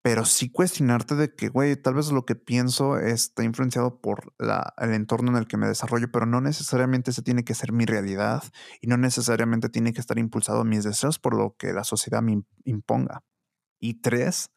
pero 0.05 0.23
sí 0.23 0.51
cuestionarte 0.51 1.15
de 1.15 1.33
que, 1.33 1.49
güey, 1.49 1.75
tal 1.75 1.95
vez 1.95 2.11
lo 2.11 2.25
que 2.25 2.35
pienso 2.35 2.99
está 2.99 3.43
influenciado 3.43 3.99
por 4.01 4.35
la, 4.37 4.75
el 4.77 4.93
entorno 4.93 5.31
en 5.31 5.37
el 5.37 5.47
que 5.47 5.57
me 5.57 5.65
desarrollo, 5.65 6.11
pero 6.11 6.27
no 6.27 6.41
necesariamente 6.41 7.09
ese 7.09 7.23
tiene 7.23 7.43
que 7.43 7.55
ser 7.55 7.71
mi 7.71 7.85
realidad 7.85 8.43
y 8.81 8.85
no 8.85 8.97
necesariamente 8.97 9.67
tiene 9.67 9.93
que 9.93 10.01
estar 10.01 10.19
impulsado 10.19 10.63
mis 10.63 10.83
deseos 10.83 11.17
por 11.17 11.35
lo 11.35 11.55
que 11.57 11.73
la 11.73 11.83
sociedad 11.83 12.21
me 12.21 12.43
imponga. 12.65 13.23
Y 13.79 13.95
tres, 13.95 14.51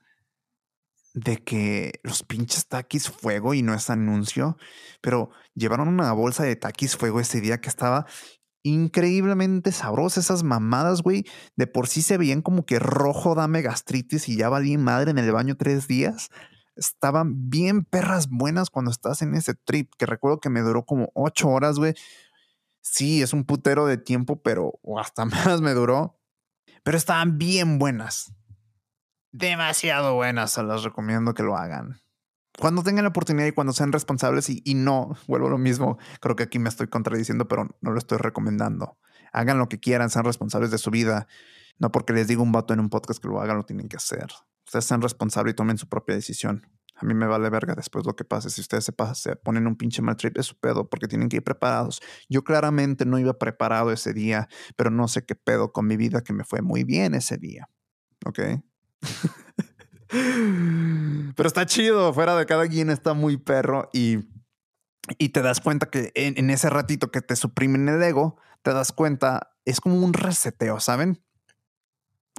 de 1.15 1.39
que 1.39 1.99
los 2.03 2.25
pinches 2.25 2.69
taquis 2.69 3.09
fuego 3.09 3.55
y 3.55 3.63
no 3.63 3.73
es 3.73 3.89
anuncio, 3.89 4.59
pero 5.01 5.31
llevaron 5.55 5.89
una 5.89 6.13
bolsa 6.13 6.45
de 6.45 6.57
taquis 6.57 6.95
fuego 6.95 7.21
ese 7.21 7.41
día 7.41 7.59
que 7.63 7.71
estaba 7.71 8.05
increíblemente 8.63 9.73
sabrosas 9.73 10.25
esas 10.25 10.43
mamadas, 10.43 11.03
güey. 11.03 11.25
De 11.57 11.67
por 11.67 11.89
sí 11.89 12.03
se 12.03 12.19
veían 12.19 12.43
como 12.43 12.65
que 12.65 12.79
rojo 12.79 13.35
dame 13.35 13.63
gastritis 13.63 14.29
y 14.29 14.37
ya 14.37 14.49
valí 14.49 14.77
madre 14.77 15.11
en 15.11 15.19
el 15.19 15.31
baño 15.33 15.57
tres 15.57 15.89
días. 15.89 16.31
Estaban 16.77 17.51
bien 17.51 17.85
perras 17.85 18.29
buenas 18.29 18.71
cuando 18.71 18.91
estás 18.91 19.23
en 19.23 19.35
ese 19.35 19.55
trip, 19.55 19.93
que 19.99 20.07
recuerdo 20.07 20.41
que 20.41 20.51
me 20.51 20.61
duró 20.61 20.85
como 20.85 21.11
ocho 21.15 21.49
horas, 21.49 21.79
güey. 21.79 21.95
Sí, 22.81 23.23
es 23.23 23.33
un 23.33 23.45
putero 23.45 23.87
de 23.87 23.99
tiempo, 23.99 24.41
pero 24.43 24.79
hasta 24.99 25.25
más 25.25 25.61
me 25.61 25.73
duró. 25.75 26.19
Pero 26.85 26.97
estaban 26.97 27.39
bien 27.39 27.79
buenas. 27.79 28.33
Demasiado 29.33 30.15
buenas, 30.15 30.53
se 30.53 30.63
las 30.63 30.85
recomiendo 30.85 31.35
que 31.35 31.43
lo 31.43 31.57
hagan 31.57 32.01
cuando 32.59 32.83
tengan 32.83 33.05
la 33.05 33.11
oportunidad 33.11 33.47
y 33.47 33.53
cuando 33.53 33.73
sean 33.73 33.93
responsables 33.93 34.49
y, 34.49 34.75
no, 34.75 35.17
vuelvo 35.27 35.47
a 35.47 35.51
lo 35.51 35.59
mismo, 35.59 35.99
creo 36.21 36.37
que 36.37 36.43
aquí 36.43 36.59
me 36.59 36.69
estoy 36.69 36.89
contradiciendo, 36.89 37.47
pero 37.47 37.69
no 37.81 37.93
lo 37.93 37.99
estoy 37.99 38.19
recomendando. 38.19 38.99
Hagan 39.33 39.59
lo 39.59 39.69
que 39.69 39.79
quieran, 39.79 40.11
sean 40.11 40.25
responsables 40.25 40.71
de 40.71 40.79
su 40.79 40.91
vida. 40.91 41.29
No 41.79 41.93
porque 41.93 42.13
les 42.13 42.27
diga 42.27 42.43
un 42.43 42.51
vato 42.51 42.75
en 42.75 42.81
un 42.81 42.89
podcast 42.89 43.23
que 43.23 43.29
lo 43.29 43.41
hagan, 43.41 43.57
lo 43.57 43.65
tienen 43.65 43.89
que 43.89 43.97
hacer. 43.97 44.27
Ustedes 44.67 44.85
sean 44.85 45.01
responsables 45.01 45.53
y 45.53 45.55
tomen 45.55 45.79
su 45.79 45.89
propia 45.89 46.17
decisión. 46.17 46.67
A 46.97 47.07
mí 47.07 47.15
me 47.15 47.29
vale 47.29 47.49
verga 47.49 47.77
después 47.77 48.05
lo 48.05 48.17
que 48.17 48.25
pase. 48.25 48.51
Si 48.51 48.61
ustedes 48.61 48.85
se, 48.85 48.93
se 49.15 49.37
ponen 49.37 49.69
un 49.69 49.77
pinche 49.77 50.03
mal 50.03 50.17
trip, 50.17 50.37
es 50.37 50.47
su 50.47 50.59
pedo, 50.59 50.91
porque 50.91 51.07
tienen 51.07 51.29
que 51.29 51.37
ir 51.37 51.45
preparados. 51.45 52.01
Yo 52.29 52.43
claramente 52.43 53.07
no 53.07 53.21
iba 53.21 53.39
preparado 53.39 53.93
ese 53.93 54.13
día, 54.13 54.49
pero 54.75 54.91
no 54.91 55.07
sé 55.07 55.25
qué 55.25 55.37
pedo 55.37 55.73
con 55.73 55.87
mi 55.87 55.97
vida 55.97 56.23
que 56.23 56.33
me 56.33 56.43
fue 56.43 56.61
muy 56.61 56.83
bien 56.83 57.15
ese 57.15 57.37
día. 57.37 57.69
¿Ok? 58.27 58.41
Pero 60.09 61.47
está 61.47 61.67
chido, 61.67 62.13
fuera 62.13 62.37
de 62.37 62.47
cada 62.47 62.67
quien 62.69 62.91
está 62.91 63.15
muy 63.15 63.37
perro 63.37 63.91
y, 63.93 64.19
y 65.19 65.31
te 65.31 65.43
das 65.43 65.61
cuenta 65.61 65.91
que 65.91 66.13
en, 66.15 66.51
ese 66.51 66.71
ratito 66.71 67.11
que 67.11 67.21
te 67.21 67.37
suprimen 67.37 67.89
el 67.89 68.03
ego, 68.03 68.37
te 68.63 68.73
das 68.73 68.93
cuenta, 68.93 69.55
es 69.65 69.81
como 69.81 69.97
un 69.97 70.13
reseteo, 70.13 70.81
¿saben? 70.81 71.23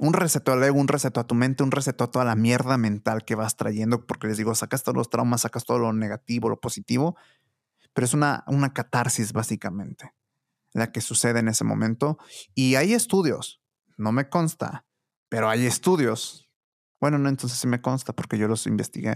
un 0.02 0.14
reseto 0.14 0.52
al 0.52 0.64
ego, 0.64 0.80
un 0.80 0.88
reseto 0.88 1.20
a 1.20 1.26
tu 1.26 1.34
mente, 1.34 1.62
un 1.62 1.70
reseto 1.70 2.04
a 2.04 2.10
toda 2.10 2.24
la 2.24 2.34
mierda 2.34 2.78
mental 2.78 3.22
que 3.22 3.34
vas 3.34 3.56
trayendo, 3.56 4.06
porque 4.06 4.28
les 4.28 4.38
digo, 4.38 4.54
sacas 4.54 4.82
todos 4.82 4.96
los 4.96 5.10
traumas, 5.10 5.42
sacas 5.42 5.66
todo 5.66 5.78
lo 5.78 5.92
negativo, 5.92 6.48
lo 6.48 6.58
positivo, 6.58 7.16
pero 7.92 8.06
es 8.06 8.14
una, 8.14 8.42
una 8.46 8.72
catarsis 8.72 9.34
básicamente 9.34 10.14
la 10.72 10.92
que 10.92 11.00
sucede 11.00 11.40
en 11.40 11.48
ese 11.48 11.64
momento. 11.64 12.18
Y 12.54 12.76
hay 12.76 12.94
estudios, 12.94 13.60
no 13.96 14.12
me 14.12 14.28
consta, 14.28 14.86
pero 15.28 15.48
hay 15.48 15.66
estudios. 15.66 16.49
Bueno, 17.00 17.18
no, 17.18 17.28
entonces 17.28 17.58
sí 17.58 17.66
me 17.66 17.80
consta 17.80 18.14
porque 18.14 18.38
yo 18.38 18.46
los 18.46 18.66
investigué. 18.66 19.14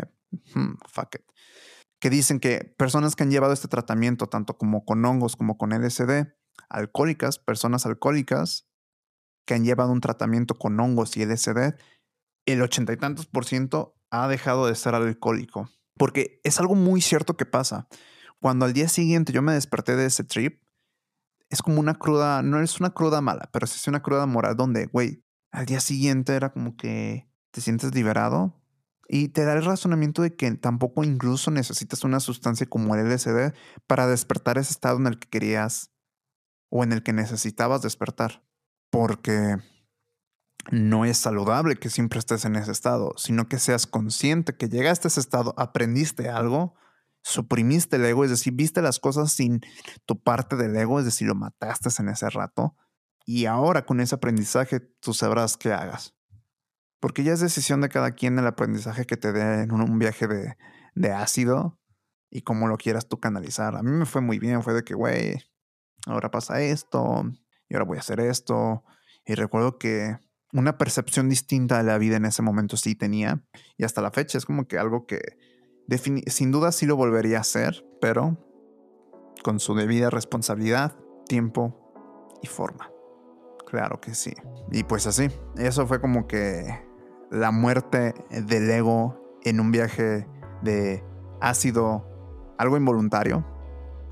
Hmm, 0.55 0.75
fuck 0.89 1.17
it. 1.17 1.23
Que 2.01 2.11
dicen 2.11 2.41
que 2.41 2.75
personas 2.79 3.15
que 3.15 3.23
han 3.23 3.31
llevado 3.31 3.53
este 3.53 3.69
tratamiento, 3.69 4.27
tanto 4.27 4.57
como 4.57 4.85
con 4.85 5.05
hongos 5.05 5.37
como 5.37 5.59
con 5.59 5.73
LSD, 5.73 6.35
alcohólicas, 6.69 7.39
personas 7.39 7.87
alcohólicas 7.87 8.67
que 9.47 9.55
han 9.55 9.65
llevado 9.65 9.93
un 9.93 10.01
tratamiento 10.01 10.55
con 10.55 10.79
hongos 10.81 11.17
y 11.17 11.25
LSD, 11.25 11.75
el 12.47 12.63
ochenta 12.63 12.93
y 12.93 12.97
tantos 12.97 13.27
por 13.27 13.45
ciento 13.45 13.97
ha 14.11 14.29
dejado 14.29 14.67
de 14.67 14.75
ser 14.75 14.95
alcohólico. 14.95 15.69
Porque 15.97 16.41
es 16.45 16.59
algo 16.61 16.75
muy 16.75 17.01
cierto 17.01 17.37
que 17.37 17.47
pasa. 17.47 17.89
Cuando 18.41 18.65
al 18.65 18.73
día 18.73 18.89
siguiente 18.89 19.33
yo 19.33 19.43
me 19.43 19.53
desperté 19.53 19.97
de 19.97 20.07
ese 20.07 20.25
trip, 20.25 20.63
es 21.51 21.63
como 21.63 21.81
una 21.81 21.95
cruda, 21.95 22.43
no 22.43 22.61
es 22.61 22.81
una 22.81 22.91
cruda 22.91 23.21
mala, 23.21 23.49
pero 23.53 23.67
sí 23.67 23.77
es 23.77 23.87
una 23.87 24.03
cruda 24.03 24.27
moral 24.27 24.57
donde, 24.57 24.87
güey, 24.87 25.23
al 25.53 25.67
día 25.67 25.81
siguiente 25.81 26.35
era 26.35 26.53
como 26.53 26.77
que 26.77 27.29
te 27.55 27.61
sientes 27.61 27.95
liberado 27.95 28.61
y 29.07 29.29
te 29.29 29.45
da 29.45 29.53
el 29.53 29.65
razonamiento 29.65 30.23
de 30.23 30.35
que 30.35 30.51
tampoco 30.57 31.05
incluso 31.05 31.53
necesitas 31.53 32.03
una 32.03 32.19
sustancia 32.19 32.67
como 32.67 32.97
el 32.97 33.09
LSD 33.09 33.55
para 33.87 34.09
despertar 34.09 34.59
ese 34.59 34.73
estado 34.73 34.99
en 34.99 35.07
el 35.07 35.21
que 35.21 35.29
querías 35.29 35.93
o 36.69 36.83
en 36.83 36.93
el 36.93 37.05
que 37.05 37.13
necesitabas 37.13 37.81
despertar. 37.81 38.43
Porque 38.91 39.59
no 40.73 41.05
es 41.05 41.19
saludable 41.19 41.77
que 41.77 41.91
siempre 41.91 42.19
estés 42.19 42.45
en 42.45 42.57
ese 42.57 42.73
estado, 42.73 43.13
sino 43.17 43.49
que 43.49 43.61
seas 43.61 43.87
consciente 43.87 44.57
que 44.57 44.69
llegaste 44.69 45.07
a 45.07 45.11
ese 45.11 45.21
estado, 45.21 45.55
aprendiste 45.57 46.29
algo, 46.31 46.75
suprimiste 47.23 47.97
el 47.97 48.05
ego, 48.05 48.25
es 48.25 48.31
decir, 48.31 48.53
viste 48.55 48.83
las 48.83 48.99
cosas 48.99 49.31
sin 49.31 49.61
tu 50.07 50.21
parte 50.21 50.57
del 50.57 50.77
ego, 50.77 50.99
es 50.99 51.05
decir, 51.05 51.29
lo 51.29 51.37
mataste 51.37 51.91
en 52.03 52.09
ese 52.09 52.29
rato, 52.31 52.75
y 53.25 53.47
ahora 53.47 53.87
con 53.87 54.01
ese 54.01 54.17
aprendizaje 54.17 54.81
tú 54.81 55.15
sabrás 55.15 55.57
qué 55.57 55.73
hagas. 55.73 56.14
Porque 57.05 57.23
ya 57.23 57.35
es 57.35 57.41
decisión 57.41 57.83
de 57.83 57.91
cada 57.91 58.13
quien 58.13 58.39
el 58.39 58.47
aprendizaje 58.47 59.05
que 59.05 59.19
te 59.19 59.31
dé 59.31 59.65
en 59.65 59.73
un, 59.73 59.99
viaje 59.99 60.27
de, 60.27 60.57
de 60.95 61.13
ácido 61.13 61.79
y 62.31 62.41
cómo 62.41 62.67
lo 62.67 62.79
quieras 62.79 63.09
tú 63.09 63.21
canalizar. 63.21 63.77
A 63.77 63.83
mí 63.83 63.91
me 63.91 64.07
fue 64.07 64.23
muy 64.23 64.39
bien, 64.39 64.63
fue 64.63 64.73
de 64.73 64.85
que, 64.85 64.95
güey, 64.95 65.35
ahora 66.07 66.31
pasa 66.31 66.63
esto, 66.63 67.31
y 67.69 67.75
ahora 67.75 67.85
voy 67.85 67.99
a 67.99 68.01
hacer 68.01 68.21
esto. 68.21 68.85
Y 69.27 69.35
recuerdo 69.35 69.77
que 69.77 70.17
una 70.55 70.79
percepción 70.79 71.29
distinta 71.29 71.77
de 71.77 71.85
la 71.85 71.99
vida 71.99 72.17
en 72.17 72.25
ese 72.25 72.41
momento 72.41 72.79
sí 72.79 72.95
tenía. 72.95 73.45
Y 73.77 73.85
hasta 73.85 74.01
la 74.01 74.11
fecha 74.11 74.39
es 74.39 74.47
como 74.47 74.67
que 74.67 74.79
algo 74.79 75.07
que 75.07 75.21
sin 76.29 76.53
duda 76.53 76.73
sí 76.73 76.87
lo 76.87 76.97
volvería 76.97 77.37
a 77.37 77.43
hacer, 77.43 77.85
pero 78.01 78.39
con 79.43 79.61
su 79.61 79.75
debida 79.75 80.09
responsabilidad, 80.09 80.97
tiempo 81.29 81.93
y 82.41 82.47
forma. 82.47 82.91
Claro 83.67 84.01
que 84.01 84.15
sí. 84.15 84.33
Y 84.73 84.85
pues 84.85 85.07
así, 85.07 85.29
eso 85.59 85.87
fue 85.87 86.01
como 86.01 86.27
que 86.27 86.94
la 87.31 87.51
muerte 87.51 88.15
del 88.31 88.71
ego 88.71 89.39
en 89.43 89.61
un 89.61 89.71
viaje 89.71 90.27
de 90.63 91.05
ácido, 91.41 92.07
algo 92.59 92.77
involuntario, 92.77 93.45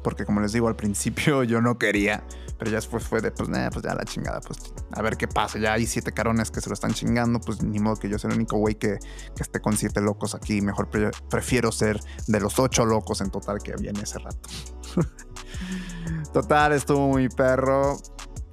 porque 0.03 0.25
como 0.25 0.41
les 0.41 0.53
digo 0.53 0.69
al 0.69 0.77
principio 0.77 1.43
yo 1.45 1.61
no 1.61 1.79
quería, 1.79 2.25
pero 2.59 2.71
ya 2.71 2.77
después 2.77 3.05
fue 3.05 3.21
de 3.21 3.31
pues, 3.31 3.49
pues 3.49 3.85
ya 3.85 3.95
la 3.95 4.05
chingada, 4.05 4.41
pues 4.41 4.59
a 4.93 5.03
ver 5.03 5.17
qué 5.17 5.29
pasa, 5.29 5.59
ya 5.59 5.73
hay 5.73 5.87
siete 5.87 6.13
carones 6.13 6.51
que 6.51 6.61
se 6.61 6.69
lo 6.69 6.75
están 6.75 6.93
chingando, 6.93 7.41
pues 7.41 7.63
ni 7.63 7.79
modo 7.79 7.97
que 7.97 8.09
yo 8.09 8.19
sea 8.19 8.31
el 8.31 8.37
único 8.37 8.57
güey 8.59 8.75
que, 8.75 8.99
que, 9.35 9.43
esté 9.43 9.61
con 9.61 9.77
siete 9.77 10.01
locos 10.01 10.35
aquí, 10.35 10.61
mejor 10.61 10.89
prefiero 11.29 11.73
ser 11.73 12.01
de 12.27 12.41
los 12.41 12.59
ocho 12.59 12.85
locos 12.85 13.21
en 13.21 13.31
total 13.31 13.59
que 13.63 13.73
había 13.73 13.91
en 13.91 13.97
ese 13.99 14.19
rato. 14.19 14.49
total, 16.33 16.73
estuvo 16.73 17.09
muy 17.09 17.29
perro. 17.29 17.99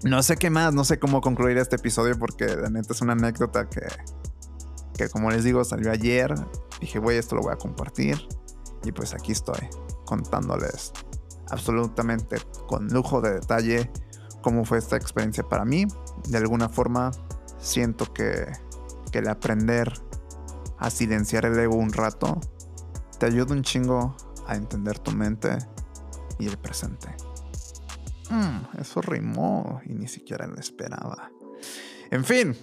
No 0.04 0.24
sé 0.24 0.38
qué 0.38 0.50
más, 0.50 0.74
no 0.74 0.86
sé 0.86 0.98
cómo 0.98 1.20
concluir 1.20 1.58
este 1.58 1.76
episodio 1.76 2.18
porque 2.18 2.46
la 2.46 2.70
neta 2.70 2.94
es 2.94 3.02
una 3.02 3.14
anécdota 3.14 3.68
que, 3.70 3.82
que 5.00 5.08
como 5.08 5.32
les 5.32 5.46
digo 5.46 5.64
salió 5.64 5.92
ayer. 5.92 6.36
Dije, 6.82 7.00
güey, 7.00 7.18
esto 7.18 7.36
lo 7.38 7.42
voy 7.42 7.54
a 7.54 7.56
compartir. 7.56 8.28
Y 8.84 8.92
pues 8.92 9.14
aquí 9.14 9.32
estoy 9.32 9.70
contándoles 10.06 10.92
absolutamente 11.50 12.38
con 12.68 12.88
lujo 12.90 13.22
de 13.22 13.36
detalle 13.36 13.92
cómo 14.42 14.66
fue 14.66 14.78
esta 14.78 14.98
experiencia 14.98 15.44
para 15.44 15.64
mí. 15.64 15.86
De 16.28 16.38
alguna 16.38 16.68
forma 16.68 17.12
siento 17.60 18.12
que, 18.14 18.52
que 19.12 19.20
el 19.20 19.30
aprender 19.30 19.94
a 20.78 20.90
silenciar 20.90 21.46
el 21.46 21.58
ego 21.58 21.76
un 21.76 21.94
rato 21.94 22.40
te 23.20 23.26
ayuda 23.26 23.54
un 23.54 23.64
chingo 23.64 24.18
a 24.48 24.56
entender 24.56 25.00
tu 25.00 25.12
mente 25.12 25.58
y 26.40 26.48
el 26.48 26.58
presente. 26.58 27.08
Mm, 28.30 28.80
eso 28.82 29.02
rimó 29.02 29.80
y 29.86 29.94
ni 29.94 30.10
siquiera 30.10 30.46
lo 30.46 30.58
esperaba. 30.58 31.32
En 32.12 32.26
fin, 32.26 32.56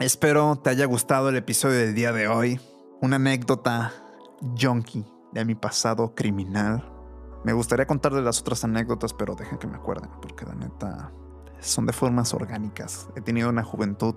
espero 0.00 0.56
te 0.56 0.70
haya 0.70 0.86
gustado 0.86 1.28
el 1.28 1.36
episodio 1.36 1.78
del 1.78 1.94
día 1.94 2.12
de 2.12 2.26
hoy. 2.26 2.58
Una 3.02 3.16
anécdota 3.16 3.92
junkie 4.58 5.06
de 5.32 5.44
mi 5.44 5.54
pasado 5.54 6.14
criminal 6.14 6.90
me 7.44 7.52
gustaría 7.52 7.86
contarles 7.86 8.24
las 8.24 8.40
otras 8.40 8.64
anécdotas, 8.64 9.12
pero 9.14 9.34
dejen 9.34 9.58
que 9.58 9.66
me 9.66 9.76
acuerden, 9.76 10.10
porque 10.20 10.44
la 10.44 10.54
neta 10.54 11.12
son 11.60 11.86
de 11.86 11.92
formas 11.92 12.34
orgánicas. 12.34 13.08
He 13.14 13.20
tenido 13.20 13.48
una 13.48 13.62
juventud 13.62 14.14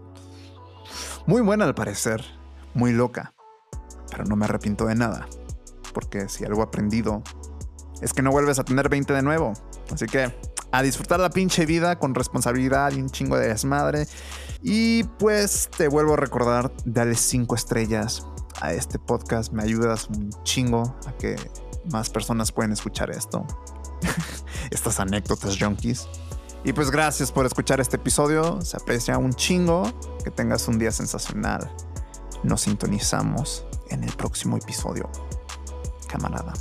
muy 1.26 1.42
buena 1.42 1.66
al 1.66 1.76
parecer, 1.76 2.24
muy 2.74 2.92
loca, 2.92 3.34
pero 4.10 4.26
no 4.26 4.36
me 4.36 4.46
arrepiento 4.46 4.86
de 4.86 4.96
nada, 4.96 5.28
porque 5.94 6.28
si 6.30 6.46
algo 6.46 6.62
he 6.62 6.64
aprendido 6.64 7.24
es 8.02 8.14
que 8.14 8.22
no 8.22 8.32
vuelves 8.32 8.60
a 8.60 8.66
tener 8.66 8.90
20 8.90 9.14
de 9.14 9.22
nuevo. 9.22 9.54
Así 9.92 10.06
que 10.06 10.34
a 10.74 10.82
disfrutar 10.82 11.20
la 11.20 11.30
pinche 11.30 11.68
vida 11.68 12.00
con 12.00 12.16
responsabilidad 12.16 12.92
y 12.94 13.00
un 13.00 13.10
chingo 13.10 13.38
de 13.38 13.48
desmadre. 13.48 14.08
Y 14.64 15.04
pues 15.04 15.70
te 15.78 15.88
vuelvo 15.88 16.14
a 16.14 16.18
recordar, 16.18 16.74
dale 16.84 17.14
5 17.14 17.54
estrellas 17.54 18.26
a 18.60 18.74
este 18.74 18.98
podcast, 18.98 19.54
me 19.54 19.62
ayudas 19.62 20.10
un 20.10 20.32
chingo 20.44 20.96
a 21.06 21.12
que 21.14 21.36
más 21.92 22.10
personas 22.10 22.52
pueden 22.52 22.72
escuchar 22.72 23.12
esto. 23.12 23.46
Estas 24.72 25.00
anécdotas 25.00 25.60
junkies. 25.60 26.08
Y 26.64 26.74
pues 26.74 26.90
gracias 26.90 27.32
por 27.32 27.46
escuchar 27.46 27.80
este 27.80 27.98
episodio. 27.98 28.60
Se 28.62 28.78
aprecia 28.78 29.18
un 29.18 29.34
chingo. 29.34 29.84
Que 30.24 30.32
tengas 30.32 30.68
un 30.68 30.80
día 30.80 30.92
sensacional. 30.92 31.70
Nos 32.44 32.62
sintonizamos 32.62 33.66
en 33.90 34.04
el 34.04 34.12
próximo 34.14 34.58
episodio. 34.58 35.10
Camarada, 36.08 36.54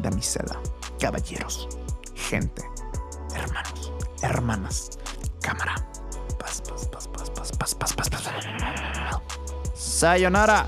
damisela, 0.00 0.60
caballeros, 0.98 1.68
gente, 2.14 2.64
hermanos, 3.34 3.92
hermanas, 4.22 4.90
cámara. 5.40 5.74
Paz, 6.38 6.62
paz, 6.62 6.86
paz, 6.86 7.08
paz, 7.08 7.30
paz, 7.30 7.50
paz, 7.52 7.74
paz, 7.74 7.92
paz, 7.94 8.08
paz. 8.08 8.24
Sayonara. 9.74 10.66